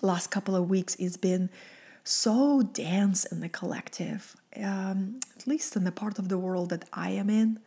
last 0.00 0.30
couple 0.30 0.56
of 0.56 0.68
weeks 0.70 0.94
it's 0.98 1.16
been 1.16 1.50
so 2.04 2.62
dense 2.62 3.24
in 3.24 3.40
the 3.40 3.48
collective, 3.48 4.36
um, 4.56 5.20
at 5.36 5.46
least 5.46 5.76
in 5.76 5.84
the 5.84 5.92
part 5.92 6.18
of 6.18 6.28
the 6.28 6.38
world 6.38 6.70
that 6.70 6.84
I 6.92 7.10
am 7.10 7.30
in, 7.30 7.60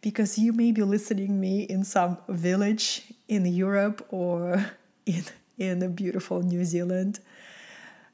because 0.00 0.38
you 0.38 0.52
may 0.52 0.72
be 0.72 0.82
listening 0.82 1.40
me 1.40 1.62
in 1.62 1.84
some 1.84 2.18
village 2.28 3.04
in 3.28 3.44
Europe 3.46 4.06
or 4.10 4.72
in 5.06 5.24
in 5.58 5.80
the 5.80 5.88
beautiful 5.88 6.40
New 6.42 6.64
Zealand. 6.64 7.20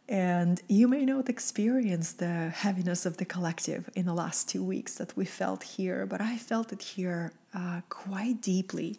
And 0.09 0.61
you 0.69 0.87
may 0.87 1.05
not 1.05 1.29
experience 1.29 2.13
the 2.13 2.51
heaviness 2.51 3.07
of 3.07 3.17
the 3.17 3.25
collective 3.25 3.89
in 3.95 4.05
the 4.05 4.13
last 4.13 4.49
two 4.49 4.63
weeks 4.63 4.95
that 4.97 5.17
we 5.17 5.25
felt 5.25 5.63
here, 5.63 6.05
but 6.05 6.21
I 6.21 6.37
felt 6.37 6.73
it 6.73 6.83
here 6.83 7.33
uh, 7.55 7.81
quite 7.89 8.43
deeply. 8.43 8.99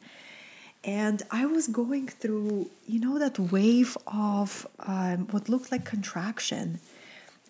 And 0.83 1.21
I 1.31 1.45
was 1.45 1.67
going 1.67 2.07
through, 2.07 2.69
you 2.87 2.99
know, 2.99 3.19
that 3.19 3.37
wave 3.37 3.97
of 4.07 4.67
um, 4.79 5.27
what 5.31 5.47
looked 5.49 5.71
like 5.71 5.85
contraction. 5.85 6.79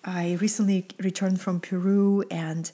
I 0.04 0.38
recently 0.42 0.86
returned 1.00 1.40
from 1.40 1.60
Peru 1.60 2.24
and 2.30 2.72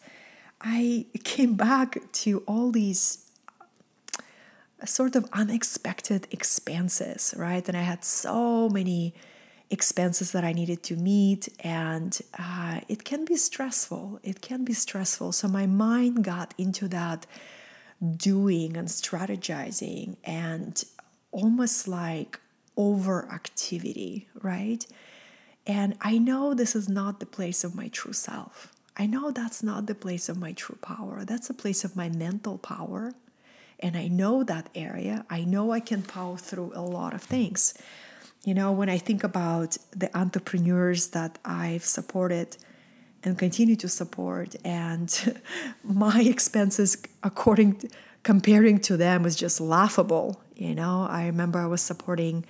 I 0.62 1.06
came 1.24 1.56
back 1.56 1.98
to 2.12 2.44
all 2.48 2.72
these 2.72 3.26
sort 4.86 5.16
of 5.16 5.28
unexpected 5.34 6.28
expenses, 6.32 7.34
right? 7.38 7.68
And 7.68 7.78
I 7.78 7.82
had 7.82 8.04
so 8.04 8.70
many 8.70 9.14
expenses 9.70 10.32
that 10.34 10.44
I 10.44 10.54
needed 10.54 10.84
to 10.84 10.96
meet, 10.96 11.50
and 11.62 12.20
uh, 12.38 12.82
it 12.88 13.04
can 13.04 13.26
be 13.26 13.36
stressful. 13.36 14.20
It 14.24 14.42
can 14.42 14.64
be 14.66 14.74
stressful. 14.74 15.32
So 15.32 15.48
my 15.48 15.66
mind 15.66 16.24
got 16.24 16.54
into 16.58 16.88
that 16.90 17.26
doing 18.18 18.76
and 18.76 18.88
strategizing 18.88 20.18
and 20.24 20.84
almost 21.32 21.88
like 21.88 22.40
overactivity, 22.78 24.26
right? 24.42 24.86
And 25.66 25.96
I 26.02 26.18
know 26.18 26.54
this 26.54 26.76
is 26.76 26.90
not 26.90 27.20
the 27.20 27.26
place 27.26 27.64
of 27.64 27.76
my 27.76 27.88
true 27.88 28.14
self. 28.14 28.74
I 29.02 29.08
know 29.08 29.32
that's 29.32 29.64
not 29.64 29.88
the 29.88 29.96
place 29.96 30.30
of 30.30 30.38
my 30.38 30.52
true 30.52 30.78
power. 30.80 31.26
That's 31.26 31.50
a 31.50 31.56
place 31.56 31.84
of 31.84 31.96
my 31.96 32.08
mental 32.08 32.60
power. 32.60 33.14
And 33.80 33.98
I 33.98 34.08
know 34.08 34.44
that 34.44 34.70
area. 34.76 35.26
I 35.28 35.44
know 35.44 35.72
I 35.72 35.80
can 35.80 36.04
power 36.04 36.38
through 36.38 36.72
a 36.76 36.84
lot 36.84 37.16
of 37.16 37.24
things. 37.24 37.74
You 38.46 38.54
know, 38.54 38.72
when 38.72 38.90
I 38.90 39.00
think 39.00 39.24
about 39.24 39.76
the 39.90 40.16
entrepreneurs 40.16 41.08
that 41.18 41.40
I've 41.44 41.84
supported 41.84 42.58
and 43.24 43.40
continue 43.40 43.76
to 43.78 43.90
support, 43.90 44.56
and 44.64 45.10
my 45.84 46.22
expenses, 46.22 47.02
according 47.24 47.78
to, 47.78 47.90
comparing 48.22 48.78
to 48.82 48.98
them, 48.98 49.26
is 49.26 49.36
just 49.36 49.60
laughable. 49.60 50.44
You 50.56 50.76
know, 50.76 51.08
I 51.10 51.26
remember 51.26 51.58
I 51.58 51.66
was 51.66 51.82
supporting 51.82 52.46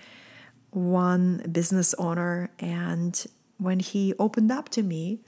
one 0.72 1.46
business 1.50 1.94
owner, 1.94 2.50
and 2.60 3.26
when 3.58 3.80
he 3.80 4.14
opened 4.20 4.52
up 4.52 4.68
to 4.76 4.84
me, 4.84 5.22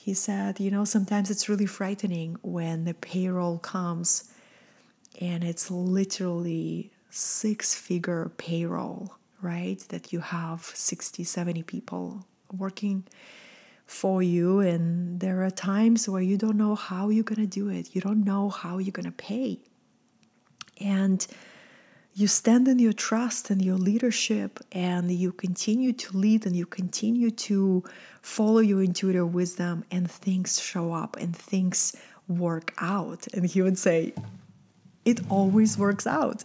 he 0.00 0.14
said, 0.14 0.60
You 0.60 0.70
know, 0.70 0.84
sometimes 0.84 1.30
it's 1.30 1.48
really 1.48 1.66
frightening 1.66 2.36
when 2.42 2.84
the 2.84 2.94
payroll 2.94 3.58
comes 3.58 4.32
and 5.20 5.44
it's 5.44 5.70
literally 5.70 6.90
six 7.10 7.74
figure 7.74 8.30
payroll 8.36 9.16
right? 9.42 9.78
That 9.88 10.12
you 10.12 10.20
have 10.20 10.62
60, 10.62 11.24
70 11.24 11.62
people 11.62 12.26
working 12.52 13.04
for 13.86 14.22
you. 14.22 14.60
And 14.60 15.20
there 15.20 15.44
are 15.44 15.50
times 15.50 16.08
where 16.08 16.22
you 16.22 16.36
don't 16.36 16.56
know 16.56 16.74
how 16.74 17.08
you're 17.08 17.24
going 17.24 17.40
to 17.40 17.46
do 17.46 17.68
it, 17.68 17.94
you 17.94 18.00
don't 18.00 18.24
know 18.24 18.48
how 18.48 18.78
you're 18.78 18.92
going 18.92 19.06
to 19.06 19.12
pay. 19.12 19.58
And 20.80 21.26
you 22.14 22.26
stand 22.26 22.68
in 22.68 22.78
your 22.78 22.92
trust 22.92 23.50
and 23.50 23.62
your 23.62 23.76
leadership, 23.76 24.58
and 24.72 25.10
you 25.10 25.32
continue 25.32 25.92
to 25.92 26.16
lead 26.16 26.44
and 26.44 26.56
you 26.56 26.66
continue 26.66 27.30
to 27.30 27.84
follow 28.20 28.58
your 28.58 28.82
intuitive 28.82 29.32
wisdom, 29.32 29.84
and 29.90 30.10
things 30.10 30.60
show 30.60 30.92
up 30.92 31.16
and 31.16 31.36
things 31.36 31.96
work 32.28 32.72
out. 32.78 33.26
And 33.32 33.46
he 33.46 33.62
would 33.62 33.78
say, 33.78 34.12
It 35.04 35.20
always 35.30 35.78
works 35.78 36.06
out. 36.06 36.44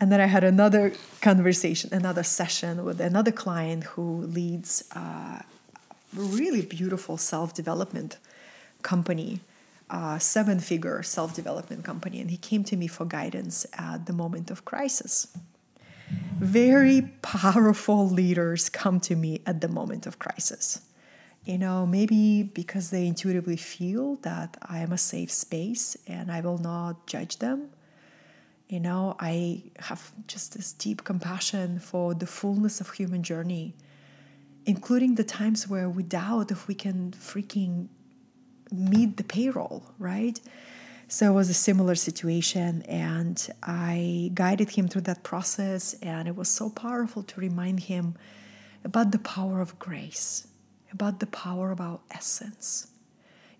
And 0.00 0.12
then 0.12 0.20
I 0.20 0.26
had 0.26 0.44
another 0.44 0.92
conversation, 1.20 1.90
another 1.92 2.22
session 2.22 2.84
with 2.84 3.00
another 3.00 3.32
client 3.32 3.84
who 3.84 4.22
leads 4.22 4.84
uh, 4.94 5.40
a 6.16 6.20
really 6.20 6.62
beautiful 6.62 7.16
self 7.16 7.54
development 7.54 8.18
company, 8.82 9.40
a 9.90 10.18
seven 10.20 10.60
figure 10.60 11.02
self 11.02 11.34
development 11.34 11.84
company. 11.84 12.20
And 12.20 12.30
he 12.30 12.36
came 12.36 12.64
to 12.64 12.76
me 12.76 12.86
for 12.86 13.04
guidance 13.04 13.66
at 13.74 14.06
the 14.06 14.12
moment 14.12 14.50
of 14.50 14.64
crisis. 14.64 15.28
Very 16.38 17.02
powerful 17.22 18.08
leaders 18.08 18.68
come 18.68 19.00
to 19.00 19.16
me 19.16 19.42
at 19.46 19.60
the 19.60 19.68
moment 19.68 20.06
of 20.06 20.18
crisis. 20.18 20.80
You 21.44 21.58
know, 21.58 21.86
maybe 21.86 22.42
because 22.42 22.90
they 22.90 23.06
intuitively 23.06 23.56
feel 23.56 24.16
that 24.16 24.56
I 24.62 24.80
am 24.80 24.92
a 24.92 24.98
safe 24.98 25.30
space 25.30 25.96
and 26.06 26.30
I 26.30 26.40
will 26.40 26.58
not 26.58 27.06
judge 27.06 27.38
them 27.38 27.70
you 28.68 28.80
know, 28.80 29.16
I 29.18 29.62
have 29.78 30.12
just 30.26 30.54
this 30.54 30.72
deep 30.72 31.04
compassion 31.04 31.78
for 31.78 32.14
the 32.14 32.26
fullness 32.26 32.80
of 32.80 32.90
human 32.90 33.22
journey, 33.22 33.74
including 34.66 35.14
the 35.14 35.24
times 35.24 35.66
where 35.66 35.88
we 35.88 36.02
doubt 36.02 36.50
if 36.50 36.68
we 36.68 36.74
can 36.74 37.12
freaking 37.12 37.88
meet 38.72 39.16
the 39.16 39.24
payroll, 39.24 39.82
right? 39.98 40.40
So 41.08 41.32
it 41.32 41.34
was 41.34 41.48
a 41.48 41.54
similar 41.54 41.94
situation, 41.94 42.82
and 42.82 43.48
I 43.62 44.30
guided 44.34 44.70
him 44.70 44.88
through 44.88 45.02
that 45.02 45.22
process, 45.22 45.94
and 46.02 46.28
it 46.28 46.36
was 46.36 46.48
so 46.48 46.68
powerful 46.68 47.22
to 47.22 47.40
remind 47.40 47.80
him 47.80 48.14
about 48.84 49.12
the 49.12 49.18
power 49.18 49.60
of 49.60 49.78
grace, 49.78 50.48
about 50.92 51.20
the 51.20 51.26
power 51.26 51.70
of 51.70 51.80
our 51.80 52.00
essence. 52.10 52.88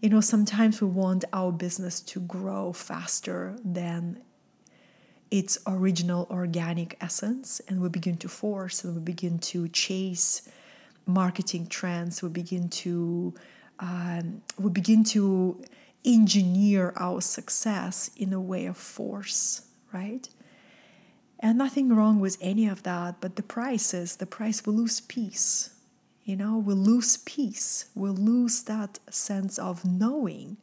You 0.01 0.11
know, 0.11 0.21
sometimes 0.21 0.81
we 0.81 0.89
want 0.89 1.25
our 1.33 1.51
business 1.51 2.01
to 2.03 2.21
grow 2.21 2.73
faster 2.73 3.57
than 3.65 4.21
its 5.31 5.59
original 5.67 6.27
organic 6.31 6.97
essence 7.01 7.61
and 7.69 7.81
we 7.81 7.89
begin 7.89 8.17
to 8.17 8.29
force 8.29 8.85
and 8.85 8.95
we 8.95 9.01
begin 9.01 9.39
to 9.39 9.69
chase 9.69 10.49
marketing 11.07 11.67
trends 11.67 12.23
we 12.23 12.29
begin 12.29 12.69
to 12.69 13.35
um, 13.81 14.43
we 14.59 14.71
begin 14.71 15.05
to 15.05 15.63
engineer 16.05 16.93
our 16.97 17.21
success 17.21 18.11
in 18.17 18.33
a 18.33 18.41
way 18.41 18.67
of 18.67 18.77
force 18.77 19.63
right? 19.91 20.29
And 21.41 21.57
nothing 21.57 21.95
wrong 21.95 22.21
with 22.21 22.37
any 22.41 22.69
of 22.69 22.83
that 22.83 23.21
but 23.21 23.37
the 23.37 23.43
price 23.43 23.95
is 23.95 24.17
the 24.17 24.27
price 24.27 24.67
we 24.67 24.73
lose 24.73 25.01
peace 25.01 25.71
you 26.29 26.37
know? 26.37 26.59
We 26.59 26.75
lose 26.75 27.17
peace. 27.17 27.87
We 27.95 28.11
lose 28.11 28.63
that 28.65 28.99
sense 29.09 29.59
of 29.59 29.83
knowing 29.87 30.59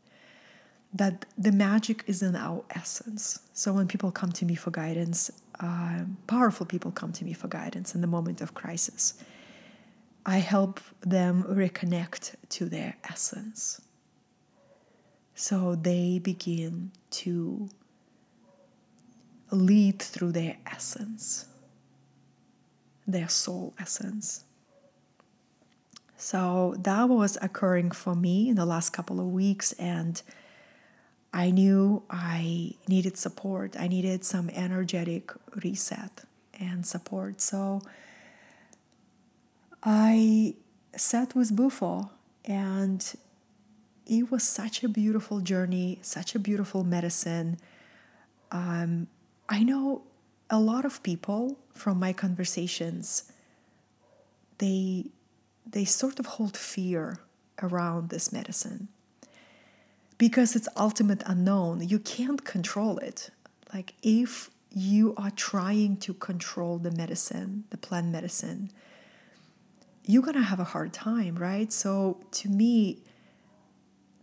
that 0.94 1.26
the 1.36 1.52
magic 1.52 2.04
is 2.06 2.22
in 2.22 2.36
our 2.36 2.64
essence. 2.70 3.40
So 3.54 3.74
when 3.74 3.88
people 3.88 4.12
come 4.12 4.32
to 4.34 4.46
me 4.46 4.54
for 4.54 4.70
guidance, 4.70 5.32
uh, 5.60 6.04
powerful 6.28 6.68
people 6.68 6.92
come 6.92 7.12
to 7.14 7.26
me 7.26 7.34
for 7.34 7.48
guidance 7.48 7.96
in 7.96 8.02
the 8.02 8.08
moment 8.08 8.42
of 8.42 8.54
crisis, 8.54 9.16
I 10.26 10.38
help 10.38 10.80
them 11.02 11.44
reconnect 11.44 12.36
to 12.50 12.66
their 12.66 12.96
essence. 13.04 13.82
So 15.36 15.76
they 15.76 16.20
begin 16.20 16.92
to 17.12 17.70
lead 19.52 20.02
through 20.02 20.32
their 20.32 20.58
essence, 20.66 21.46
their 23.06 23.30
soul 23.30 23.74
essence. 23.78 24.46
So 26.18 26.76
that 26.80 27.10
was 27.10 27.38
occurring 27.42 27.92
for 27.92 28.16
me 28.16 28.50
in 28.50 28.56
the 28.56 28.66
last 28.66 28.92
couple 28.92 29.20
of 29.20 29.28
weeks, 29.28 29.74
and 29.74 30.22
I 31.34 31.52
knew 31.52 32.02
I 32.10 32.72
needed 32.88 33.18
support. 33.18 33.76
I 33.78 33.88
needed 33.88 34.24
some 34.24 34.50
energetic 34.50 35.32
reset 35.64 36.24
and 36.60 36.86
support. 36.86 37.42
So 37.42 37.82
I 39.86 40.56
sat 40.96 41.36
with 41.36 41.56
Bufo, 41.56 42.10
and 42.44 43.14
it 44.08 44.32
was 44.32 44.44
such 44.44 44.84
a 44.84 44.90
beautiful 44.90 45.42
journey, 45.42 46.00
such 46.02 46.34
a 46.34 46.40
beautiful 46.40 46.84
medicine. 46.84 47.60
Um, 48.52 49.08
I 49.48 49.62
know 49.62 50.02
a 50.50 50.60
lot 50.60 50.86
of 50.86 51.04
people 51.04 51.58
from 51.72 52.00
my 52.00 52.14
conversations, 52.14 53.32
they 54.58 55.06
they 55.68 55.86
sort 55.86 56.20
of 56.20 56.26
hold 56.26 56.56
fear 56.56 57.20
around 57.62 58.10
this 58.10 58.32
medicine 58.32 58.88
because 60.18 60.56
it's 60.56 60.70
ultimate 60.78 61.24
unknown. 61.26 61.88
You 61.88 62.00
can't 62.00 62.44
control 62.46 62.98
it. 63.00 63.30
Like 63.74 63.94
if 64.04 64.50
you 64.72 65.16
are 65.18 65.32
trying 65.32 65.98
to 65.98 66.14
control 66.14 66.78
the 66.78 66.92
medicine, 66.92 67.64
the 67.72 67.78
plant 67.78 68.08
medicine, 68.08 68.72
you're 70.08 70.24
gonna 70.24 70.44
have 70.44 70.60
a 70.60 70.66
hard 70.66 70.94
time, 70.94 71.36
right? 71.36 71.72
So 71.74 72.20
to 72.32 72.50
me, 72.50 73.00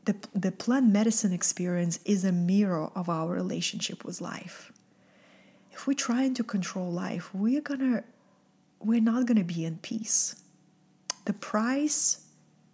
the, 0.05 0.17
the 0.35 0.53
plant 0.53 0.87
medicine 0.93 1.33
experience 1.33 1.99
is 2.05 2.25
a 2.25 2.33
mirror 2.33 2.91
of 2.95 3.09
our 3.09 3.29
relationship 3.33 4.05
with 4.05 4.21
life. 4.21 4.73
If 5.73 5.87
we're 5.87 5.95
trying 5.95 6.35
to 6.35 6.45
control 6.45 6.91
life, 6.91 7.35
we're 7.35 7.61
gonna 7.63 8.05
we're 8.81 9.01
not 9.01 9.27
gonna 9.27 9.45
be 9.45 9.65
in 9.65 9.79
peace. 9.79 10.37
the 11.25 11.33
price 11.33 12.25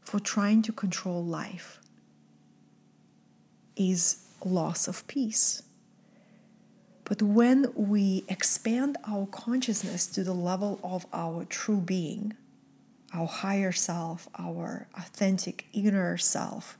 for 0.01 0.19
trying 0.21 0.63
to 0.63 0.73
control 0.73 1.25
life 1.25 1.81
is 3.77 4.25
loss 4.45 4.89
of 4.89 5.07
peace. 5.07 5.63
But 7.05 7.23
when 7.23 7.73
we 7.75 8.25
expand 8.29 8.97
our 9.07 9.27
consciousness 9.27 10.07
to 10.09 10.25
the 10.25 10.35
level 10.35 10.79
of 10.83 11.07
our 11.13 11.45
true 11.45 11.81
being, 11.81 12.35
our 13.13 13.27
higher 13.27 13.73
self, 13.73 14.29
our 14.39 14.87
authentic 14.97 15.67
inner 15.73 16.17
self, 16.17 16.79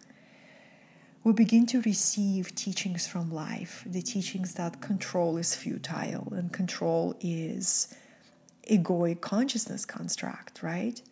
we 1.25 1.33
begin 1.33 1.67
to 1.67 1.81
receive 1.83 2.55
teachings 2.55 3.07
from 3.07 3.33
life, 3.33 3.85
the 3.87 4.03
teachings 4.03 4.55
that 4.55 4.81
control 4.81 5.37
is 5.37 5.55
futile 5.55 6.33
and 6.33 6.53
control 6.53 7.15
is 7.21 7.95
egoic 8.71 9.21
consciousness 9.21 9.85
construct, 9.85 10.63
right? 10.63 11.03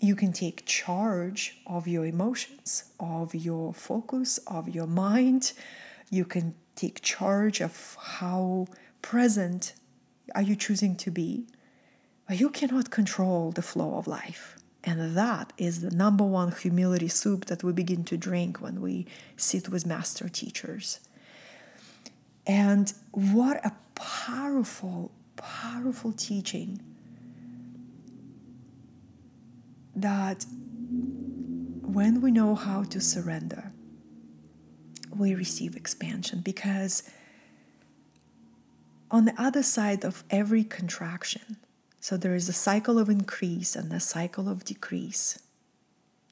You 0.00 0.16
can 0.16 0.32
take 0.32 0.66
charge 0.66 1.58
of 1.66 1.86
your 1.86 2.04
emotions, 2.04 2.84
of 2.98 3.34
your 3.34 3.72
focus, 3.72 4.38
of 4.46 4.68
your 4.68 4.86
mind. 4.86 5.52
You 6.10 6.24
can 6.24 6.54
take 6.74 7.00
charge 7.00 7.60
of 7.60 7.96
how 8.00 8.66
present 9.02 9.74
are 10.34 10.42
you 10.42 10.56
choosing 10.56 10.96
to 10.96 11.10
be. 11.10 11.46
But 12.26 12.40
you 12.40 12.48
cannot 12.48 12.90
control 12.90 13.50
the 13.50 13.62
flow 13.62 13.96
of 13.96 14.06
life. 14.06 14.56
And 14.82 15.16
that 15.16 15.52
is 15.56 15.80
the 15.80 15.90
number 15.90 16.24
one 16.24 16.52
humility 16.52 17.08
soup 17.08 17.46
that 17.46 17.62
we 17.64 17.72
begin 17.72 18.04
to 18.04 18.16
drink 18.16 18.60
when 18.60 18.80
we 18.80 19.06
sit 19.36 19.68
with 19.68 19.86
master 19.86 20.28
teachers. 20.28 21.00
And 22.46 22.92
what 23.12 23.64
a 23.64 23.72
powerful, 23.94 25.10
powerful 25.36 26.12
teaching 26.12 26.80
that 29.96 30.44
when 31.82 32.20
we 32.20 32.30
know 32.30 32.54
how 32.54 32.82
to 32.84 33.00
surrender, 33.00 33.72
we 35.16 35.34
receive 35.34 35.76
expansion 35.76 36.40
because 36.40 37.04
on 39.10 39.24
the 39.24 39.40
other 39.40 39.62
side 39.62 40.04
of 40.04 40.24
every 40.28 40.64
contraction, 40.64 41.56
so 42.04 42.18
there 42.18 42.34
is 42.34 42.50
a 42.50 42.52
cycle 42.52 42.98
of 42.98 43.08
increase 43.08 43.74
and 43.74 43.90
a 43.90 43.98
cycle 43.98 44.46
of 44.46 44.62
decrease 44.62 45.38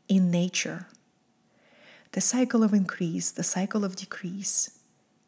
in 0.07 0.31
nature. 0.31 0.87
The 2.11 2.21
cycle 2.21 2.63
of 2.63 2.75
increase, 2.75 3.31
the 3.31 3.43
cycle 3.43 3.83
of 3.83 3.97
decrease 3.97 4.79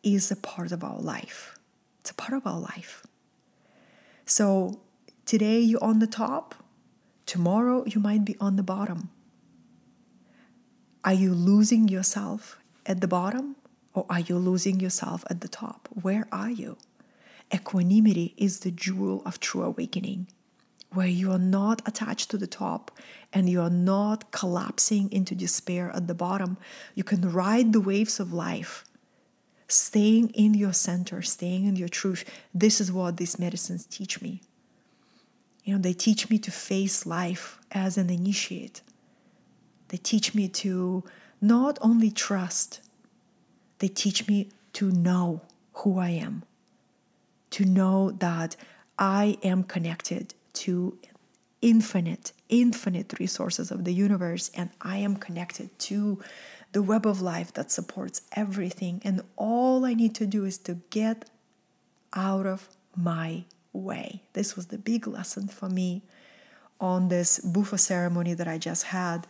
is 0.02 0.30
a 0.30 0.36
part 0.36 0.70
of 0.70 0.84
our 0.84 0.98
life. 0.98 1.58
It's 2.00 2.10
a 2.10 2.14
part 2.14 2.34
of 2.34 2.46
our 2.46 2.60
life. 2.60 3.06
So 4.26 4.82
today 5.24 5.60
you're 5.60 5.82
on 5.82 6.00
the 6.00 6.06
top, 6.06 6.54
tomorrow 7.24 7.82
you 7.86 7.98
might 7.98 8.26
be 8.26 8.36
on 8.38 8.56
the 8.56 8.62
bottom. 8.62 9.08
Are 11.06 11.14
you 11.14 11.32
losing 11.32 11.88
yourself 11.88 12.58
at 12.84 13.00
the 13.00 13.08
bottom 13.08 13.56
or 13.94 14.04
are 14.10 14.20
you 14.20 14.36
losing 14.36 14.78
yourself 14.78 15.24
at 15.30 15.40
the 15.40 15.48
top? 15.48 15.88
Where 16.02 16.28
are 16.30 16.50
you? 16.50 16.76
Equanimity 17.54 18.34
is 18.36 18.60
the 18.60 18.72
jewel 18.72 19.22
of 19.24 19.38
true 19.38 19.62
awakening, 19.62 20.26
where 20.92 21.06
you 21.06 21.30
are 21.30 21.38
not 21.38 21.86
attached 21.86 22.30
to 22.30 22.36
the 22.36 22.48
top 22.48 22.90
and 23.32 23.48
you 23.48 23.60
are 23.60 23.70
not 23.70 24.32
collapsing 24.32 25.12
into 25.12 25.36
despair 25.36 25.92
at 25.94 26.08
the 26.08 26.14
bottom. 26.14 26.56
You 26.96 27.04
can 27.04 27.30
ride 27.30 27.72
the 27.72 27.80
waves 27.80 28.18
of 28.18 28.32
life, 28.32 28.84
staying 29.68 30.30
in 30.30 30.54
your 30.54 30.72
center, 30.72 31.22
staying 31.22 31.66
in 31.66 31.76
your 31.76 31.88
truth. 31.88 32.24
This 32.52 32.80
is 32.80 32.90
what 32.90 33.18
these 33.18 33.38
medicines 33.38 33.86
teach 33.86 34.20
me. 34.20 34.40
You 35.62 35.74
know, 35.74 35.80
they 35.80 35.94
teach 35.94 36.28
me 36.28 36.38
to 36.38 36.50
face 36.50 37.06
life 37.06 37.60
as 37.70 37.96
an 37.96 38.10
initiate. 38.10 38.82
They 39.88 39.96
teach 39.96 40.34
me 40.34 40.48
to 40.48 41.04
not 41.40 41.78
only 41.80 42.10
trust, 42.10 42.80
they 43.78 43.88
teach 43.88 44.26
me 44.26 44.50
to 44.72 44.90
know 44.90 45.42
who 45.74 45.98
I 45.98 46.10
am, 46.10 46.42
to 47.54 47.64
know 47.64 48.10
that 48.10 48.56
I 48.98 49.38
am 49.42 49.64
connected 49.64 50.34
to 50.64 50.98
infinite, 51.60 52.32
infinite 52.48 53.18
resources 53.18 53.70
of 53.70 53.84
the 53.84 53.92
universe, 53.92 54.50
and 54.54 54.70
I 54.80 54.98
am 54.98 55.16
connected 55.16 55.76
to 55.90 56.20
the 56.72 56.82
web 56.82 57.06
of 57.06 57.20
life 57.20 57.52
that 57.54 57.70
supports 57.70 58.22
everything. 58.32 59.00
And 59.04 59.22
all 59.36 59.84
I 59.84 59.94
need 59.94 60.14
to 60.16 60.26
do 60.26 60.44
is 60.44 60.58
to 60.58 60.74
get 60.90 61.30
out 62.12 62.46
of 62.46 62.68
my 62.96 63.44
way. 63.72 64.22
This 64.34 64.56
was 64.56 64.66
the 64.66 64.78
big 64.78 65.06
lesson 65.06 65.48
for 65.48 65.68
me 65.68 66.02
on 66.80 67.08
this 67.08 67.38
Bufo 67.38 67.76
ceremony 67.76 68.34
that 68.34 68.48
I 68.48 68.58
just 68.58 68.84
had 68.84 69.26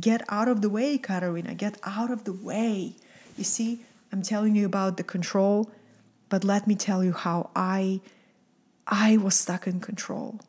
Get 0.00 0.22
out 0.28 0.48
of 0.48 0.62
the 0.62 0.68
way, 0.68 0.98
Katarina. 0.98 1.54
Get 1.54 1.78
out 1.84 2.10
of 2.10 2.24
the 2.24 2.32
way. 2.32 2.96
You 3.36 3.44
see, 3.44 3.80
I'm 4.12 4.22
telling 4.22 4.54
you 4.54 4.66
about 4.66 4.96
the 4.96 5.04
control, 5.04 5.70
but 6.28 6.44
let 6.44 6.66
me 6.66 6.74
tell 6.74 7.04
you 7.04 7.12
how 7.12 7.50
I 7.54 8.00
I 8.86 9.16
was 9.16 9.34
stuck 9.34 9.66
in 9.66 9.80
control. 9.80 10.40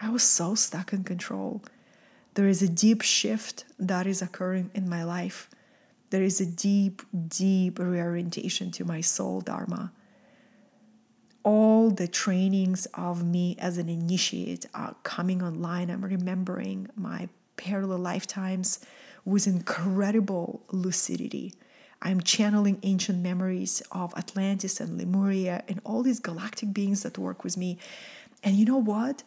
I 0.00 0.08
was 0.08 0.22
so 0.22 0.54
stuck 0.54 0.92
in 0.92 1.04
control. 1.04 1.62
There 2.34 2.48
is 2.48 2.62
a 2.62 2.68
deep 2.68 3.02
shift 3.02 3.64
that 3.78 4.06
is 4.06 4.22
occurring 4.22 4.70
in 4.74 4.88
my 4.88 5.04
life. 5.04 5.50
There 6.08 6.22
is 6.22 6.40
a 6.40 6.46
deep, 6.46 7.02
deep 7.28 7.78
reorientation 7.78 8.70
to 8.72 8.84
my 8.84 9.00
soul 9.00 9.40
dharma. 9.42 9.92
All 11.42 11.90
the 11.90 12.08
trainings 12.08 12.86
of 12.94 13.24
me 13.24 13.56
as 13.58 13.78
an 13.78 13.88
initiate 13.88 14.66
are 14.74 14.96
coming 15.02 15.42
online. 15.42 15.90
I'm 15.90 16.04
remembering 16.04 16.88
my 16.96 17.28
parallel 17.56 17.98
lifetimes 17.98 18.80
with 19.24 19.46
incredible 19.46 20.62
lucidity. 20.70 21.52
I'm 22.02 22.20
channeling 22.22 22.78
ancient 22.82 23.18
memories 23.22 23.82
of 23.92 24.14
Atlantis 24.16 24.80
and 24.80 24.96
Lemuria 24.96 25.62
and 25.68 25.80
all 25.84 26.02
these 26.02 26.20
galactic 26.20 26.72
beings 26.72 27.02
that 27.02 27.18
work 27.18 27.44
with 27.44 27.56
me. 27.56 27.78
And 28.42 28.56
you 28.56 28.64
know 28.64 28.78
what? 28.78 29.22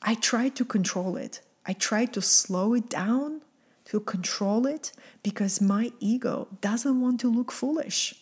I 0.00 0.14
tried 0.14 0.56
to 0.56 0.64
control 0.64 1.16
it. 1.16 1.40
I 1.66 1.74
tried 1.74 2.12
to 2.14 2.22
slow 2.22 2.74
it 2.74 2.88
down, 2.88 3.42
to 3.86 4.00
control 4.00 4.66
it, 4.66 4.92
because 5.22 5.60
my 5.60 5.92
ego 6.00 6.48
doesn't 6.60 7.00
want 7.00 7.20
to 7.20 7.28
look 7.28 7.52
foolish. 7.52 8.14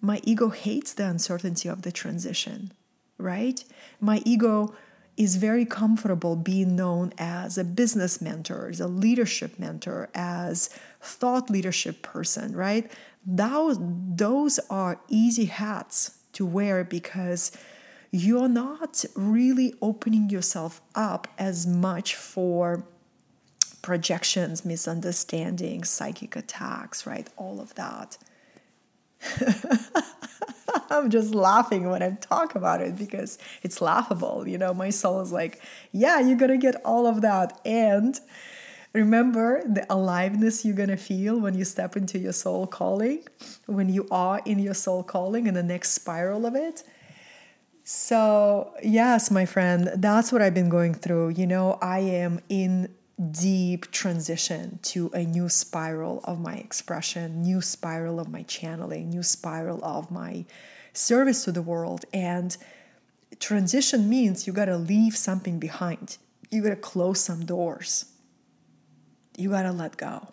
My 0.00 0.20
ego 0.24 0.48
hates 0.48 0.92
the 0.92 1.06
uncertainty 1.06 1.68
of 1.68 1.82
the 1.82 1.92
transition, 1.92 2.72
right? 3.18 3.62
My 4.00 4.20
ego 4.24 4.74
is 5.20 5.36
very 5.36 5.66
comfortable 5.66 6.34
being 6.34 6.74
known 6.74 7.12
as 7.18 7.58
a 7.58 7.62
business 7.62 8.22
mentor, 8.22 8.70
as 8.70 8.80
a 8.80 8.88
leadership 8.88 9.58
mentor, 9.58 10.08
as 10.14 10.70
thought 11.02 11.50
leadership 11.50 12.00
person, 12.00 12.56
right? 12.56 12.90
Those, 13.26 13.76
those 13.78 14.58
are 14.70 14.98
easy 15.10 15.44
hats 15.44 16.16
to 16.32 16.46
wear 16.46 16.84
because 16.84 17.52
you're 18.10 18.48
not 18.48 19.04
really 19.14 19.74
opening 19.82 20.30
yourself 20.30 20.80
up 20.94 21.28
as 21.36 21.66
much 21.66 22.14
for 22.14 22.86
projections, 23.82 24.64
misunderstandings, 24.64 25.90
psychic 25.90 26.34
attacks, 26.34 27.06
right? 27.06 27.28
All 27.36 27.60
of 27.60 27.74
that. 27.74 28.16
I'm 30.90 31.08
just 31.08 31.34
laughing 31.34 31.88
when 31.88 32.02
I 32.02 32.10
talk 32.20 32.56
about 32.56 32.80
it 32.80 32.96
because 32.96 33.38
it's 33.62 33.80
laughable. 33.80 34.46
You 34.46 34.58
know, 34.58 34.74
my 34.74 34.90
soul 34.90 35.20
is 35.20 35.30
like, 35.32 35.60
yeah, 35.92 36.18
you're 36.18 36.36
going 36.36 36.50
to 36.50 36.58
get 36.58 36.76
all 36.84 37.06
of 37.06 37.22
that. 37.22 37.60
And 37.64 38.18
remember 38.92 39.62
the 39.64 39.86
aliveness 39.88 40.64
you're 40.64 40.74
going 40.74 40.88
to 40.88 40.96
feel 40.96 41.38
when 41.38 41.54
you 41.54 41.64
step 41.64 41.96
into 41.96 42.18
your 42.18 42.32
soul 42.32 42.66
calling, 42.66 43.20
when 43.66 43.88
you 43.88 44.08
are 44.10 44.42
in 44.44 44.58
your 44.58 44.74
soul 44.74 45.04
calling 45.04 45.46
and 45.46 45.56
the 45.56 45.62
next 45.62 45.90
spiral 45.90 46.44
of 46.44 46.56
it. 46.56 46.82
So, 47.84 48.74
yes, 48.82 49.30
my 49.30 49.46
friend, 49.46 49.90
that's 49.96 50.32
what 50.32 50.42
I've 50.42 50.54
been 50.54 50.68
going 50.68 50.94
through. 50.94 51.30
You 51.30 51.46
know, 51.46 51.78
I 51.80 52.00
am 52.00 52.40
in 52.48 52.94
deep 53.30 53.90
transition 53.90 54.78
to 54.82 55.10
a 55.12 55.24
new 55.24 55.48
spiral 55.48 56.20
of 56.24 56.40
my 56.40 56.54
expression, 56.54 57.42
new 57.42 57.60
spiral 57.60 58.18
of 58.18 58.28
my 58.28 58.42
channeling, 58.44 59.10
new 59.10 59.22
spiral 59.22 59.84
of 59.84 60.10
my 60.10 60.44
service 60.92 61.44
to 61.44 61.52
the 61.52 61.62
world. 61.62 62.04
And 62.12 62.56
transition 63.38 64.08
means 64.08 64.46
you 64.46 64.52
got 64.52 64.66
to 64.66 64.76
leave 64.76 65.16
something 65.16 65.58
behind, 65.58 66.18
you 66.50 66.62
got 66.62 66.70
to 66.70 66.76
close 66.76 67.20
some 67.20 67.44
doors, 67.44 68.06
you 69.36 69.50
got 69.50 69.62
to 69.62 69.72
let 69.72 69.96
go. 69.96 70.28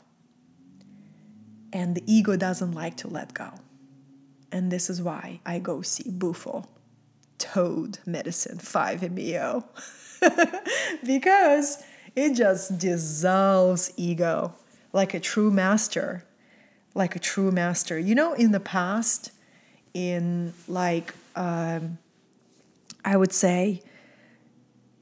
And 1.73 1.95
the 1.95 2.03
ego 2.05 2.35
doesn't 2.37 2.71
like 2.71 2.97
to 2.97 3.07
let 3.07 3.33
go. 3.33 3.51
And 4.51 4.71
this 4.71 4.89
is 4.89 5.01
why 5.01 5.41
I 5.45 5.59
go 5.59 5.81
see 5.81 6.09
Bufo, 6.09 6.67
Toad 7.37 7.99
Medicine 8.05 8.57
5-MeO. 8.57 9.65
because 11.05 11.83
it 12.15 12.33
just 12.33 12.79
dissolves 12.79 13.91
ego 13.97 14.53
like 14.93 15.13
a 15.13 15.19
true 15.19 15.51
master. 15.51 16.23
Like 16.95 17.15
a 17.15 17.19
true 17.19 17.51
master. 17.51 17.99
You 17.99 18.15
know, 18.15 18.33
in 18.33 18.51
the 18.51 18.59
past, 18.59 19.31
in 19.93 20.53
like, 20.67 21.13
um, 21.35 21.97
I 23.03 23.17
would 23.17 23.33
say, 23.33 23.81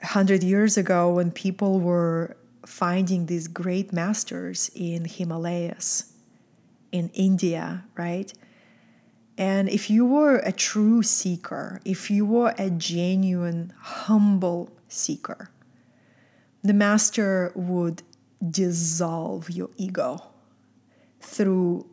hundred 0.04 0.44
years 0.44 0.78
ago 0.78 1.14
when 1.14 1.32
people 1.32 1.80
were 1.80 2.38
finding 2.66 3.26
these 3.28 3.48
great 3.48 3.94
masters 3.94 4.70
in 4.76 5.06
Himalayas, 5.06 6.14
in 6.92 7.10
India, 7.14 7.86
right? 7.96 8.34
And 9.38 9.68
if 9.70 9.90
you 9.90 10.06
were 10.06 10.38
a 10.38 10.52
true 10.52 11.04
seeker, 11.04 11.82
if 11.84 12.10
you 12.10 12.26
were 12.26 12.54
a 12.58 12.70
genuine, 12.70 13.74
humble 13.80 14.70
seeker, 14.88 15.50
the 16.64 16.74
master 16.74 17.52
would 17.54 18.02
dissolve 18.50 19.50
your 19.50 19.70
ego 19.78 20.32
through 21.20 21.86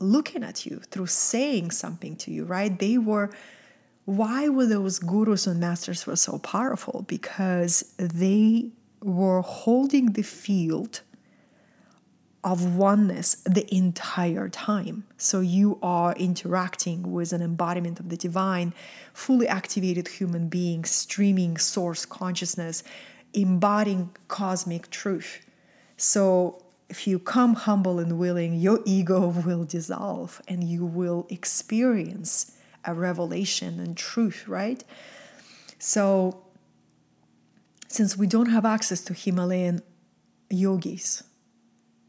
looking 0.00 0.42
at 0.42 0.66
you, 0.66 0.80
through 0.90 1.06
saying 1.06 1.70
something 1.70 2.16
to 2.16 2.30
you, 2.30 2.44
right? 2.44 2.78
They 2.78 2.98
were 2.98 3.30
why 4.06 4.48
were 4.48 4.66
those 4.66 4.98
gurus 4.98 5.46
and 5.46 5.60
masters 5.60 6.06
were 6.06 6.16
so 6.16 6.38
powerful? 6.38 7.04
Because 7.08 7.94
they 7.96 8.70
were 9.02 9.40
holding 9.40 10.12
the 10.12 10.22
field 10.22 11.00
of 12.42 12.76
oneness 12.76 13.36
the 13.46 13.66
entire 13.74 14.50
time. 14.50 15.04
So 15.16 15.40
you 15.40 15.78
are 15.82 16.12
interacting 16.16 17.10
with 17.10 17.32
an 17.32 17.40
embodiment 17.40 17.98
of 17.98 18.10
the 18.10 18.18
divine, 18.18 18.74
fully 19.14 19.48
activated 19.48 20.08
human 20.08 20.48
being, 20.48 20.84
streaming 20.84 21.56
source 21.56 22.04
consciousness, 22.04 22.82
embodying 23.32 24.10
cosmic 24.28 24.90
truth. 24.90 25.46
So 25.96 26.62
if 26.88 27.06
you 27.06 27.18
come 27.18 27.54
humble 27.54 27.98
and 27.98 28.18
willing, 28.18 28.54
your 28.54 28.80
ego 28.84 29.28
will 29.28 29.64
dissolve 29.64 30.40
and 30.46 30.62
you 30.64 30.84
will 30.84 31.26
experience 31.30 32.52
a 32.84 32.94
revelation 32.94 33.80
and 33.80 33.96
truth, 33.96 34.46
right? 34.46 34.84
So, 35.78 36.44
since 37.88 38.16
we 38.16 38.26
don't 38.26 38.50
have 38.50 38.64
access 38.64 39.00
to 39.02 39.14
Himalayan 39.14 39.80
yogis, 40.50 41.22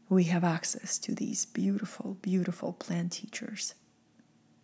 we 0.08 0.24
have 0.24 0.44
access 0.44 0.98
to 0.98 1.14
these 1.14 1.46
beautiful, 1.46 2.14
beautiful 2.22 2.72
plant 2.72 3.12
teachers 3.12 3.74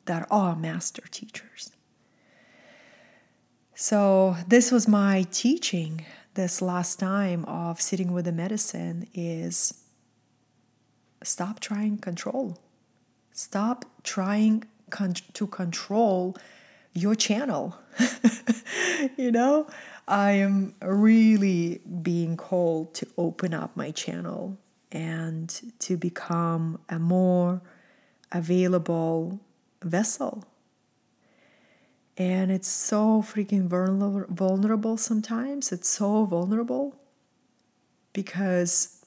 that 0.05 0.27
are 0.31 0.57
master 0.57 1.03
teachers. 1.11 1.71
So, 3.75 4.37
this 4.47 4.71
was 4.71 4.87
my 4.87 5.27
teaching 5.31 6.05
this 6.35 6.63
last 6.63 6.99
time 6.99 7.45
of 7.47 7.81
sitting 7.81 8.13
with 8.13 8.25
the 8.25 8.33
medicine 8.33 9.07
is 9.15 9.82
stop 11.23 11.61
trying 11.61 11.99
control. 11.99 12.59
Stop 13.33 13.85
trying 14.03 14.65
con- 14.91 15.15
to 15.33 15.47
control 15.47 16.37
your 16.93 17.15
channel. 17.15 17.77
you 19.17 19.31
know, 19.31 19.67
I 20.07 20.33
am 20.33 20.75
really 20.83 21.81
being 22.03 22.37
called 22.37 22.95
to 22.95 23.07
open 23.17 23.55
up 23.55 23.77
my 23.77 23.91
channel 23.91 24.59
and 24.91 25.73
to 25.81 25.97
become 25.97 26.79
a 26.89 26.99
more 26.99 27.63
available 28.31 29.41
vessel. 29.83 30.45
And 32.19 32.53
it's 32.53 32.69
so 32.69 33.23
freaking 33.23 33.69
vulnerable 33.69 34.97
sometimes. 34.99 35.73
It's 35.73 35.89
so 35.89 36.25
vulnerable 36.27 36.95
because 38.13 39.02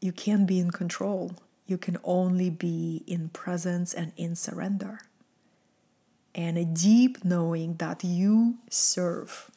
you 0.00 0.12
can't 0.12 0.46
be 0.46 0.58
in 0.58 0.70
control. 0.70 1.32
You 1.66 1.78
can 1.78 1.98
only 2.04 2.50
be 2.50 3.02
in 3.06 3.28
presence 3.30 3.92
and 3.92 4.12
in 4.16 4.36
surrender. 4.36 5.00
And 6.34 6.56
a 6.56 6.64
deep 6.64 7.24
knowing 7.24 7.74
that 7.76 8.04
you 8.04 8.58
serve 8.70 9.50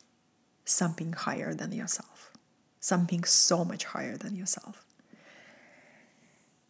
something 0.65 1.13
higher 1.13 1.53
than 1.53 1.71
yourself, 1.71 2.31
something 2.79 3.23
so 3.23 3.63
much 3.63 3.85
higher 3.85 4.17
than 4.17 4.35
yourself. 4.35 4.85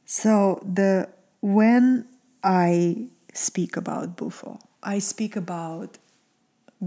So 0.05 0.61
the 0.65 1.09
when 1.41 2.07
I 2.43 3.07
speak 3.33 3.77
about 3.77 4.17
Bufo, 4.17 4.59
I 4.83 4.99
speak 4.99 5.35
about 5.35 5.97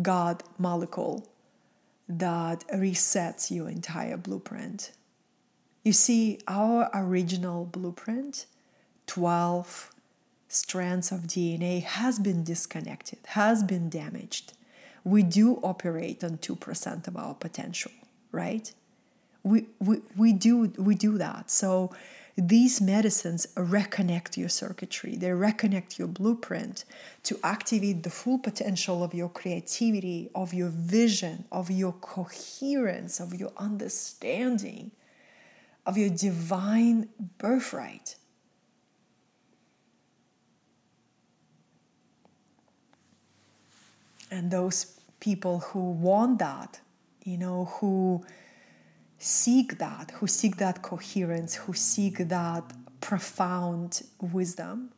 God 0.02 0.42
molecule 0.58 1.26
that 2.08 2.64
resets 2.68 3.50
your 3.50 3.68
entire 3.68 4.16
blueprint 4.16 4.92
you 5.84 5.92
see, 5.92 6.38
our 6.48 6.90
original 6.94 7.66
blueprint, 7.66 8.46
12 9.06 9.92
strands 10.48 11.12
of 11.12 11.20
DNA, 11.20 11.82
has 11.82 12.18
been 12.18 12.42
disconnected, 12.42 13.18
has 13.26 13.62
been 13.62 13.90
damaged. 13.90 14.54
We 15.04 15.22
do 15.22 15.56
operate 15.62 16.24
on 16.24 16.38
2% 16.38 17.06
of 17.06 17.16
our 17.18 17.34
potential, 17.34 17.92
right? 18.32 18.72
We, 19.42 19.66
we, 19.78 20.00
we, 20.16 20.32
do, 20.32 20.72
we 20.78 20.94
do 20.94 21.18
that. 21.18 21.50
So 21.50 21.94
these 22.34 22.80
medicines 22.80 23.46
reconnect 23.54 24.38
your 24.38 24.48
circuitry, 24.48 25.16
they 25.16 25.28
reconnect 25.28 25.98
your 25.98 26.08
blueprint 26.08 26.86
to 27.24 27.38
activate 27.44 28.04
the 28.04 28.10
full 28.10 28.38
potential 28.38 29.04
of 29.04 29.12
your 29.12 29.28
creativity, 29.28 30.30
of 30.34 30.54
your 30.54 30.70
vision, 30.70 31.44
of 31.52 31.70
your 31.70 31.92
coherence, 31.92 33.20
of 33.20 33.34
your 33.34 33.52
understanding 33.58 34.92
of 35.86 35.98
your 35.98 36.10
divine 36.10 37.08
birthright. 37.38 38.16
And 44.30 44.50
those 44.50 44.98
people 45.20 45.60
who 45.60 45.90
want 45.92 46.38
that, 46.38 46.80
you 47.24 47.38
know, 47.38 47.66
who 47.76 48.24
seek 49.18 49.78
that, 49.78 50.12
who 50.16 50.26
seek 50.26 50.56
that 50.56 50.82
coherence, 50.82 51.54
who 51.54 51.72
seek 51.72 52.28
that 52.28 52.64
profound 53.00 54.02
wisdom, 54.20 54.90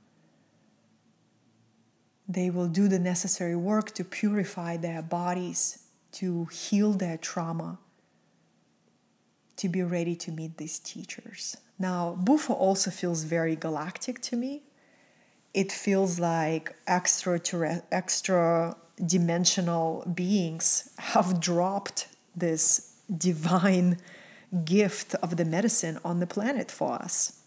they 2.29 2.51
will 2.51 2.69
do 2.69 2.89
the 2.89 2.99
necessary 2.99 3.55
work 3.55 3.93
to 3.93 4.05
purify 4.05 4.77
their 4.77 5.03
bodies, 5.03 5.85
to 6.13 6.47
heal 6.47 6.93
their 6.93 7.17
trauma, 7.17 7.79
to 9.57 9.69
be 9.69 9.83
ready 9.83 10.15
to 10.17 10.31
meet 10.31 10.59
these 10.59 10.79
teachers. 10.79 11.57
Now, 11.79 12.15
Bufo 12.15 12.55
also 12.55 12.91
feels 12.91 13.25
very 13.25 13.57
galactic 13.57 14.21
to 14.23 14.37
me. 14.37 14.63
It 15.55 15.73
feels 15.73 16.19
like 16.19 16.77
extra 16.87 17.41
extra 17.91 18.77
dimensional 19.05 20.05
beings 20.15 20.91
have 20.99 21.41
dropped 21.41 22.09
this 22.35 22.95
divine 23.17 23.99
gift 24.65 25.15
of 25.17 25.37
the 25.37 25.45
medicine 25.45 25.99
on 26.05 26.21
the 26.21 26.27
planet 26.27 26.71
for 26.71 26.95
us. 26.95 27.41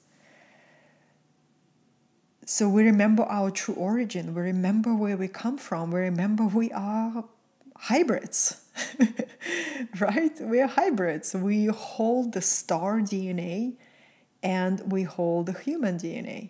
So 2.45 2.67
we 2.67 2.84
remember 2.84 3.24
our 3.24 3.52
true 3.52 3.76
origin, 3.76 4.34
we 4.34 4.41
remember 4.41 4.95
where 4.95 5.15
we 5.15 5.28
come 5.28 5.58
from, 5.58 5.91
we 5.91 6.00
remember 6.00 6.45
we 6.45 6.72
are 6.72 7.24
hybrids, 7.79 8.61
right? 9.99 10.39
We 10.41 10.61
are 10.61 10.67
hybrids. 10.67 11.33
We 11.33 11.65
hold 11.67 12.33
the 12.33 12.41
star 12.41 12.99
DNA 12.99 13.73
and 14.43 14.91
we 14.91 15.03
hold 15.03 15.47
the 15.47 15.53
human 15.53 15.97
DNA. 15.97 16.49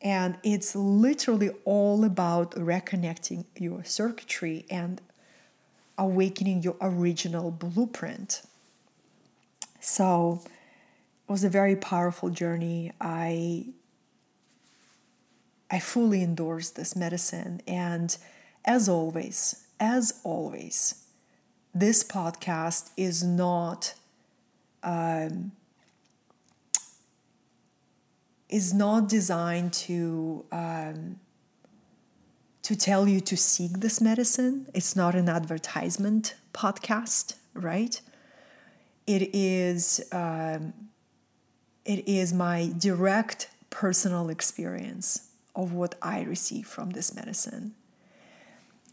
And 0.00 0.38
it's 0.44 0.76
literally 0.76 1.50
all 1.64 2.04
about 2.04 2.52
reconnecting 2.52 3.46
your 3.56 3.82
circuitry 3.82 4.64
and 4.70 5.00
awakening 5.96 6.62
your 6.62 6.76
original 6.80 7.50
blueprint. 7.50 8.42
So 9.80 10.40
it 10.44 11.32
was 11.32 11.42
a 11.42 11.48
very 11.48 11.74
powerful 11.74 12.30
journey. 12.30 12.92
I 13.00 13.66
I 15.70 15.80
fully 15.80 16.22
endorse 16.22 16.70
this 16.70 16.96
medicine 16.96 17.60
and 17.66 18.16
as 18.64 18.88
always, 18.88 19.67
as 19.80 20.20
always, 20.24 21.06
this 21.74 22.02
podcast 22.02 22.90
is 22.96 23.22
not 23.22 23.94
um, 24.82 25.52
is 28.48 28.72
not 28.72 29.08
designed 29.08 29.72
to 29.72 30.44
um, 30.52 31.20
to 32.62 32.76
tell 32.76 33.08
you 33.08 33.20
to 33.20 33.36
seek 33.36 33.80
this 33.80 34.00
medicine. 34.00 34.66
It's 34.74 34.96
not 34.96 35.14
an 35.14 35.28
advertisement 35.28 36.34
podcast, 36.52 37.34
right? 37.54 38.00
It 39.06 39.34
is 39.34 40.06
um, 40.12 40.72
it 41.84 42.06
is 42.08 42.32
my 42.32 42.72
direct 42.78 43.50
personal 43.70 44.28
experience 44.28 45.28
of 45.54 45.72
what 45.72 45.94
I 46.00 46.22
receive 46.22 46.66
from 46.66 46.90
this 46.90 47.14
medicine. 47.14 47.74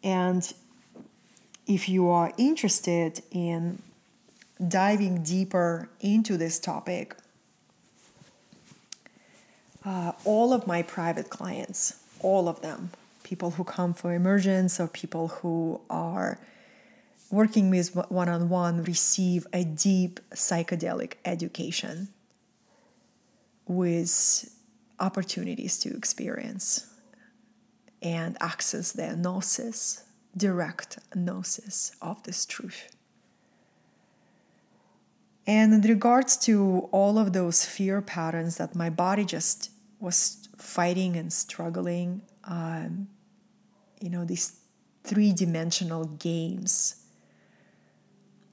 And 0.04 0.54
if 1.68 1.90
you 1.90 2.10
are 2.10 2.32
interested 2.38 3.22
in 3.32 3.82
diving 4.66 5.24
deeper 5.24 5.90
into 6.00 6.38
this 6.38 6.60
topic, 6.60 7.16
uh, 9.84 10.14
all 10.24 10.54
of 10.54 10.66
my 10.68 10.82
private 10.82 11.30
clients, 11.30 12.02
all 12.20 12.48
of 12.48 12.62
them, 12.62 12.92
people 13.24 13.52
who 13.52 13.64
come 13.64 13.94
for 13.94 14.14
immersions 14.14 14.80
or 14.80 14.88
people 14.88 15.28
who 15.28 15.80
are 15.90 16.40
working 17.32 17.70
with 17.70 17.96
one 18.10 18.30
on 18.30 18.50
one 18.50 18.84
receive 18.84 19.46
a 19.52 19.64
deep 19.64 20.20
psychedelic 20.32 21.14
education 21.26 22.08
with 23.68 24.50
opportunities 25.00 25.78
to 25.80 25.96
experience 25.96 26.88
and 28.02 28.38
access 28.40 28.92
their 28.92 29.16
gnosis, 29.16 30.05
direct 30.36 31.00
gnosis 31.16 31.96
of 32.02 32.22
this 32.24 32.46
truth. 32.46 32.96
And 35.48 35.74
in 35.74 35.82
regards 35.82 36.38
to 36.38 36.90
all 36.92 37.18
of 37.20 37.34
those 37.34 37.66
fear 37.66 38.02
patterns 38.02 38.58
that 38.58 38.76
my 38.76 38.90
body 38.90 39.26
just 39.26 39.70
was 40.00 40.48
fighting 40.58 41.16
and 41.16 41.32
struggling, 41.32 42.22
um, 42.46 43.08
you 44.02 44.10
know, 44.10 44.26
these 44.26 44.60
three 45.04 45.32
dimensional 45.32 46.06
games 46.06 46.96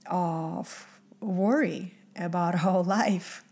of 0.06 1.00
worry 1.20 1.94
about 2.16 2.64
our 2.64 2.82
life. 2.82 3.42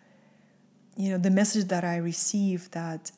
You 0.96 1.10
know, 1.10 1.18
the 1.18 1.30
message 1.30 1.68
that 1.68 1.82
I 1.82 1.96
received 1.96 2.72
that 2.72 3.10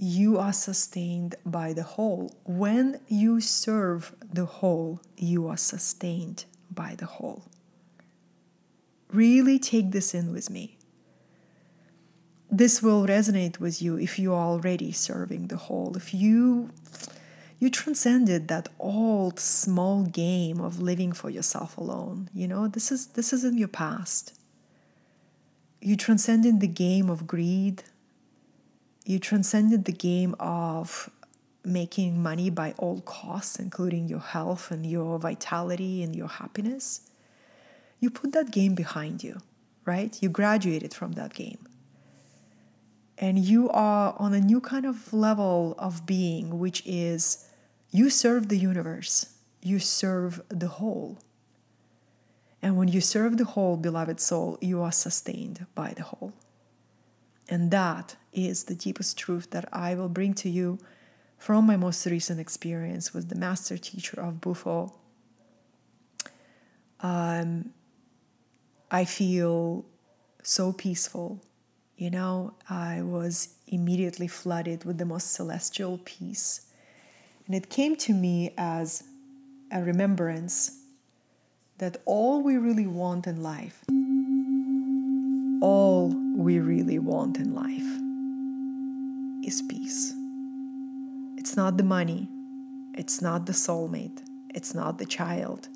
you 0.00 0.38
are 0.38 0.52
sustained 0.52 1.34
by 1.44 1.74
the 1.74 1.82
whole. 1.82 2.34
When 2.44 3.00
you 3.06 3.40
serve 3.40 4.14
the 4.32 4.46
whole, 4.46 5.00
you 5.16 5.46
are 5.48 5.58
sustained 5.58 6.46
by 6.70 6.94
the 6.96 7.06
whole. 7.06 7.44
Really 9.12 9.58
take 9.58 9.90
this 9.90 10.14
in 10.14 10.32
with 10.32 10.48
me. 10.48 10.78
This 12.50 12.82
will 12.82 13.06
resonate 13.06 13.60
with 13.60 13.82
you 13.82 13.96
if 13.96 14.18
you 14.18 14.32
are 14.32 14.46
already 14.46 14.90
serving 14.90 15.48
the 15.48 15.56
whole. 15.56 15.96
If 15.96 16.14
you 16.14 16.70
you 17.58 17.68
transcended 17.68 18.48
that 18.48 18.70
old 18.78 19.38
small 19.38 20.04
game 20.04 20.60
of 20.60 20.80
living 20.80 21.12
for 21.12 21.28
yourself 21.28 21.76
alone. 21.76 22.30
You 22.32 22.48
know, 22.48 22.68
this 22.68 22.90
is 22.90 23.08
this 23.08 23.34
is 23.34 23.44
in 23.44 23.58
your 23.58 23.68
past. 23.68 24.34
You 25.82 25.96
transcended 25.96 26.60
the 26.60 26.68
game 26.68 27.10
of 27.10 27.26
greed. 27.26 27.82
You 29.04 29.18
transcended 29.18 29.84
the 29.84 29.92
game 29.92 30.34
of 30.38 31.10
making 31.64 32.22
money 32.22 32.50
by 32.50 32.74
all 32.78 33.00
costs, 33.02 33.58
including 33.58 34.08
your 34.08 34.20
health 34.20 34.70
and 34.70 34.86
your 34.86 35.18
vitality 35.18 36.02
and 36.02 36.14
your 36.14 36.28
happiness. 36.28 37.10
You 37.98 38.10
put 38.10 38.32
that 38.32 38.50
game 38.50 38.74
behind 38.74 39.22
you, 39.22 39.40
right? 39.84 40.16
You 40.22 40.28
graduated 40.28 40.94
from 40.94 41.12
that 41.12 41.34
game 41.34 41.58
and 43.20 43.38
you 43.38 43.68
are 43.68 44.14
on 44.18 44.32
a 44.32 44.40
new 44.40 44.60
kind 44.60 44.86
of 44.86 45.12
level 45.12 45.74
of 45.78 46.06
being, 46.06 46.58
which 46.58 46.82
is 46.86 47.46
you 47.90 48.08
serve 48.08 48.48
the 48.48 48.56
universe, 48.56 49.34
you 49.62 49.78
serve 49.78 50.40
the 50.48 50.68
whole. 50.68 51.18
And 52.62 52.76
when 52.78 52.88
you 52.88 53.02
serve 53.02 53.36
the 53.36 53.44
whole, 53.44 53.76
beloved 53.76 54.20
soul, 54.20 54.58
you 54.62 54.80
are 54.82 54.92
sustained 54.92 55.66
by 55.74 55.92
the 55.92 56.02
whole. 56.02 56.32
And 57.50 57.70
that 57.72 58.16
is 58.32 58.64
the 58.64 58.74
deepest 58.74 59.18
truth 59.18 59.50
that 59.50 59.68
I 59.72 59.94
will 59.94 60.08
bring 60.08 60.32
to 60.34 60.48
you 60.48 60.78
from 61.36 61.66
my 61.66 61.76
most 61.76 62.06
recent 62.06 62.40
experience 62.40 63.12
with 63.12 63.28
the 63.28 63.34
master 63.34 63.76
teacher 63.76 64.20
of 64.20 64.40
Bufo. 64.40 64.94
Um, 67.00 67.70
I 68.90 69.04
feel 69.04 69.84
so 70.42 70.72
peaceful. 70.72 71.42
You 71.96 72.10
know, 72.10 72.54
I 72.68 73.02
was 73.02 73.56
immediately 73.66 74.28
flooded 74.28 74.84
with 74.84 74.96
the 74.98 75.04
most 75.04 75.32
celestial 75.32 76.00
peace 76.04 76.70
and 77.50 77.56
it 77.56 77.68
came 77.68 77.96
to 77.96 78.14
me 78.14 78.54
as 78.56 79.02
a 79.72 79.82
remembrance 79.82 80.82
that 81.78 81.96
all 82.04 82.42
we 82.42 82.56
really 82.56 82.86
want 82.86 83.26
in 83.26 83.42
life, 83.42 83.84
all 85.60 86.14
we 86.40 86.58
really 86.58 86.98
want 86.98 87.38
in 87.38 87.54
life 87.54 87.90
is 89.46 89.60
peace. 89.60 90.14
It's 91.36 91.54
not 91.54 91.76
the 91.76 91.84
money, 91.84 92.28
it's 92.94 93.20
not 93.20 93.44
the 93.44 93.52
soulmate, 93.52 94.22
it's 94.54 94.74
not 94.74 94.96
the 94.96 95.04
child, 95.04 95.68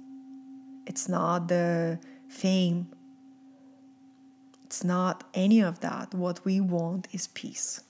it's 0.87 1.07
not 1.07 1.49
the 1.49 1.99
fame, 2.29 2.89
it's 4.65 4.83
not 4.83 5.25
any 5.35 5.61
of 5.61 5.81
that. 5.81 6.15
What 6.15 6.43
we 6.47 6.61
want 6.61 7.09
is 7.13 7.27
peace. 7.27 7.83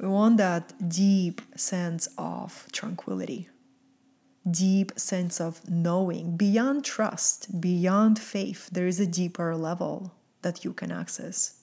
We 0.00 0.08
want 0.08 0.38
that 0.38 0.74
deep 0.88 1.40
sense 1.54 2.08
of 2.18 2.66
tranquility, 2.72 3.48
deep 4.50 4.92
sense 4.98 5.40
of 5.40 5.68
knowing, 5.68 6.36
beyond 6.36 6.84
trust, 6.84 7.60
beyond 7.60 8.18
faith. 8.18 8.68
There 8.70 8.86
is 8.86 9.00
a 9.00 9.06
deeper 9.06 9.56
level 9.56 10.12
that 10.42 10.64
you 10.64 10.72
can 10.72 10.92
access. 10.92 11.60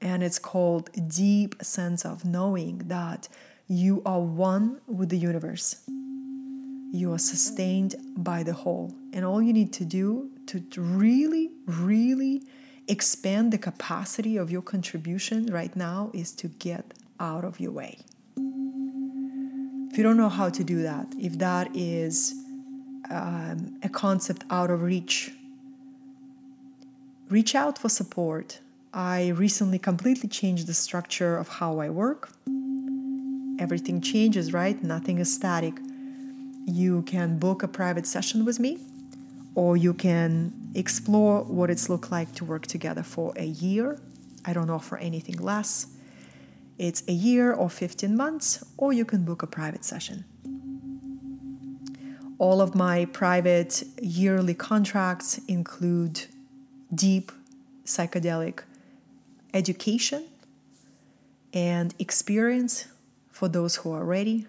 And 0.00 0.22
it's 0.22 0.38
called 0.38 0.90
deep 1.08 1.56
sense 1.62 2.04
of 2.04 2.24
knowing 2.24 2.78
that 2.86 3.28
you 3.66 4.02
are 4.06 4.20
one 4.20 4.80
with 4.86 5.08
the 5.08 5.18
universe. 5.18 5.82
You 6.92 7.12
are 7.12 7.18
sustained 7.18 7.96
by 8.16 8.42
the 8.42 8.52
whole. 8.52 8.94
And 9.12 9.24
all 9.24 9.42
you 9.42 9.52
need 9.52 9.72
to 9.74 9.84
do 9.84 10.30
to 10.46 10.62
really, 10.80 11.50
really 11.66 12.42
expand 12.88 13.52
the 13.52 13.58
capacity 13.58 14.36
of 14.36 14.50
your 14.50 14.62
contribution 14.62 15.46
right 15.46 15.74
now 15.74 16.10
is 16.14 16.30
to 16.32 16.48
get 16.48 16.94
out 17.18 17.44
of 17.44 17.58
your 17.58 17.72
way. 17.72 17.98
If 19.96 20.00
you 20.00 20.04
don't 20.04 20.18
know 20.18 20.28
how 20.28 20.50
to 20.50 20.62
do 20.62 20.82
that, 20.82 21.14
if 21.18 21.38
that 21.38 21.74
is 21.74 22.34
um, 23.08 23.80
a 23.82 23.88
concept 23.88 24.44
out 24.50 24.70
of 24.70 24.82
reach, 24.82 25.32
reach 27.30 27.54
out 27.54 27.78
for 27.78 27.88
support. 27.88 28.60
I 28.92 29.28
recently 29.28 29.78
completely 29.78 30.28
changed 30.28 30.66
the 30.66 30.74
structure 30.74 31.38
of 31.38 31.48
how 31.48 31.78
I 31.78 31.88
work. 31.88 32.28
Everything 33.58 34.02
changes, 34.02 34.52
right? 34.52 34.76
Nothing 34.84 35.16
is 35.16 35.32
static. 35.32 35.78
You 36.66 37.00
can 37.04 37.38
book 37.38 37.62
a 37.62 37.68
private 37.68 38.06
session 38.06 38.44
with 38.44 38.60
me, 38.60 38.78
or 39.54 39.78
you 39.78 39.94
can 39.94 40.52
explore 40.74 41.42
what 41.44 41.70
it's 41.70 41.88
looked 41.88 42.12
like 42.12 42.34
to 42.34 42.44
work 42.44 42.66
together 42.66 43.02
for 43.02 43.32
a 43.36 43.46
year. 43.46 43.98
I 44.44 44.52
don't 44.52 44.68
offer 44.68 44.98
anything 44.98 45.38
less. 45.38 45.95
It's 46.78 47.02
a 47.08 47.12
year 47.12 47.52
or 47.52 47.70
15 47.70 48.14
months, 48.14 48.64
or 48.76 48.92
you 48.92 49.04
can 49.06 49.24
book 49.24 49.42
a 49.42 49.46
private 49.46 49.84
session. 49.84 50.24
All 52.38 52.60
of 52.60 52.74
my 52.74 53.06
private 53.06 53.82
yearly 54.02 54.52
contracts 54.52 55.40
include 55.48 56.26
deep 56.94 57.32
psychedelic 57.86 58.60
education 59.54 60.24
and 61.54 61.94
experience 61.98 62.88
for 63.30 63.48
those 63.48 63.76
who 63.76 63.92
are 63.92 64.04
ready. 64.04 64.46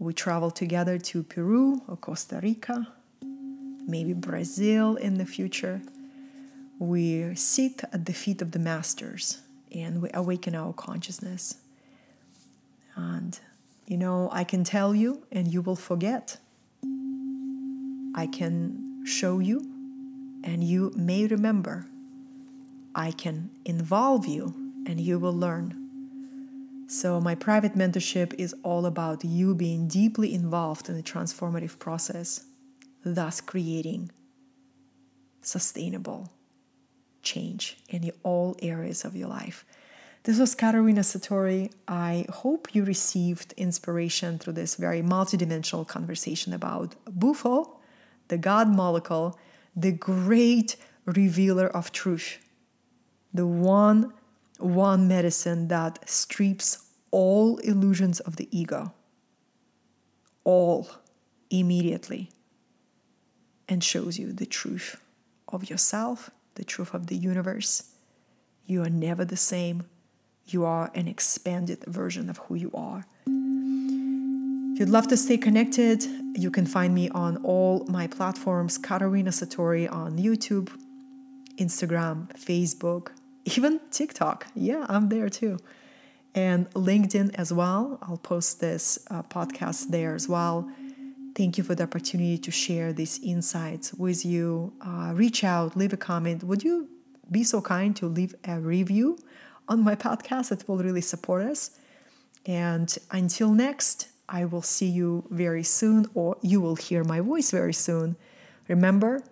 We 0.00 0.14
travel 0.14 0.50
together 0.50 0.98
to 0.98 1.22
Peru 1.22 1.82
or 1.86 1.96
Costa 1.96 2.40
Rica, 2.42 2.88
maybe 3.86 4.12
Brazil 4.12 4.96
in 4.96 5.18
the 5.18 5.26
future. 5.26 5.80
We 6.80 7.32
sit 7.36 7.84
at 7.92 8.06
the 8.06 8.12
feet 8.12 8.42
of 8.42 8.50
the 8.50 8.58
masters 8.58 9.38
and 9.72 10.02
we 10.02 10.10
awaken 10.14 10.54
our 10.54 10.72
consciousness. 10.72 11.56
And, 12.96 13.38
you 13.86 13.96
know, 13.96 14.28
I 14.32 14.44
can 14.44 14.64
tell 14.64 14.94
you 14.94 15.24
and 15.30 15.52
you 15.52 15.62
will 15.62 15.76
forget. 15.76 16.38
I 18.14 18.26
can 18.26 19.04
show 19.04 19.38
you 19.38 19.60
and 20.44 20.64
you 20.64 20.92
may 20.96 21.26
remember. 21.26 21.86
I 22.94 23.12
can 23.12 23.50
involve 23.64 24.26
you 24.26 24.54
and 24.86 25.00
you 25.00 25.18
will 25.18 25.36
learn. 25.36 25.74
So, 26.88 27.20
my 27.20 27.34
private 27.34 27.74
mentorship 27.74 28.32
is 28.38 28.54
all 28.62 28.86
about 28.86 29.22
you 29.22 29.54
being 29.54 29.88
deeply 29.88 30.32
involved 30.34 30.88
in 30.88 30.96
the 30.96 31.02
transformative 31.02 31.78
process, 31.78 32.46
thus 33.04 33.42
creating 33.42 34.10
sustainable 35.42 36.32
change 37.32 37.76
in 37.88 38.10
all 38.22 38.56
areas 38.62 39.04
of 39.04 39.14
your 39.14 39.28
life. 39.28 39.64
This 40.24 40.38
was 40.38 40.54
Katerina 40.54 41.02
Satori. 41.02 41.70
I 41.86 42.26
hope 42.42 42.74
you 42.74 42.84
received 42.84 43.54
inspiration 43.56 44.38
through 44.38 44.54
this 44.54 44.76
very 44.76 45.02
multidimensional 45.02 45.86
conversation 45.86 46.52
about 46.52 46.96
Bufo, 47.06 47.78
the 48.28 48.38
God 48.38 48.68
molecule, 48.68 49.38
the 49.76 49.92
great 49.92 50.76
revealer 51.06 51.68
of 51.68 51.92
truth, 51.92 52.38
the 53.32 53.46
one 53.46 54.12
one 54.58 55.06
medicine 55.06 55.68
that 55.68 56.08
strips 56.08 56.68
all 57.12 57.58
illusions 57.58 58.18
of 58.20 58.36
the 58.36 58.48
ego, 58.50 58.92
all 60.42 60.90
immediately, 61.48 62.30
and 63.68 63.84
shows 63.84 64.18
you 64.18 64.32
the 64.32 64.46
truth 64.46 65.00
of 65.46 65.70
yourself 65.70 66.30
the 66.58 66.64
truth 66.64 66.92
of 66.92 67.06
the 67.06 67.16
universe. 67.16 67.72
You 68.66 68.82
are 68.84 68.90
never 68.90 69.24
the 69.24 69.36
same. 69.54 69.78
you 70.50 70.64
are 70.64 70.90
an 70.94 71.06
expanded 71.08 71.84
version 71.86 72.30
of 72.30 72.38
who 72.38 72.54
you 72.54 72.70
are. 72.72 73.04
If 74.72 74.80
you'd 74.80 74.88
love 74.88 75.08
to 75.08 75.16
stay 75.16 75.36
connected, 75.36 76.04
you 76.34 76.50
can 76.50 76.66
find 76.66 76.94
me 76.94 77.08
on 77.10 77.36
all 77.38 77.84
my 77.88 78.06
platforms 78.06 78.78
Katerina 78.78 79.30
Satori 79.30 79.90
on 79.92 80.18
YouTube, 80.18 80.70
Instagram, 81.56 82.28
Facebook, 82.38 83.08
even 83.44 83.80
TikTok. 83.90 84.46
Yeah, 84.54 84.86
I'm 84.88 85.08
there 85.08 85.28
too. 85.28 85.58
And 86.34 86.70
LinkedIn 86.70 87.34
as 87.34 87.52
well. 87.52 87.98
I'll 88.02 88.16
post 88.32 88.60
this 88.60 88.98
uh, 89.10 89.22
podcast 89.24 89.90
there 89.90 90.14
as 90.14 90.28
well. 90.28 90.70
Thank 91.38 91.56
you 91.56 91.62
for 91.62 91.76
the 91.76 91.84
opportunity 91.84 92.36
to 92.36 92.50
share 92.50 92.92
these 92.92 93.20
insights 93.22 93.94
with 93.94 94.24
you. 94.24 94.72
Uh, 94.80 95.12
reach 95.14 95.44
out, 95.44 95.76
leave 95.76 95.92
a 95.92 95.96
comment. 95.96 96.42
Would 96.42 96.64
you 96.64 96.88
be 97.30 97.44
so 97.44 97.60
kind 97.60 97.94
to 97.94 98.06
leave 98.06 98.34
a 98.42 98.58
review 98.58 99.16
on 99.68 99.84
my 99.84 99.94
podcast? 100.06 100.50
It 100.50 100.68
will 100.68 100.78
really 100.78 101.00
support 101.00 101.44
us. 101.44 101.78
And 102.44 102.92
until 103.12 103.52
next, 103.52 104.08
I 104.28 104.46
will 104.46 104.62
see 104.62 104.88
you 104.88 105.28
very 105.30 105.62
soon, 105.62 106.06
or 106.12 106.36
you 106.42 106.60
will 106.60 106.74
hear 106.74 107.04
my 107.04 107.20
voice 107.20 107.52
very 107.52 107.72
soon. 107.72 108.16
Remember, 108.66 109.22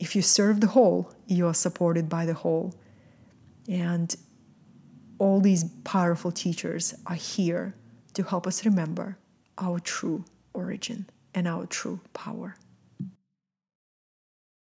if 0.00 0.16
you 0.16 0.22
serve 0.22 0.60
the 0.60 0.72
whole, 0.74 1.12
you 1.28 1.46
are 1.46 1.54
supported 1.54 2.08
by 2.08 2.26
the 2.26 2.34
whole. 2.34 2.74
And 3.68 4.16
all 5.20 5.40
these 5.40 5.62
powerful 5.84 6.32
teachers 6.32 6.92
are 7.06 7.14
here 7.14 7.76
to 8.14 8.24
help 8.24 8.48
us 8.48 8.64
remember 8.64 9.16
our 9.58 9.78
true 9.78 10.24
origin 10.52 11.06
and 11.36 11.46
our 11.46 11.66
true 11.66 12.00
power. 12.14 12.56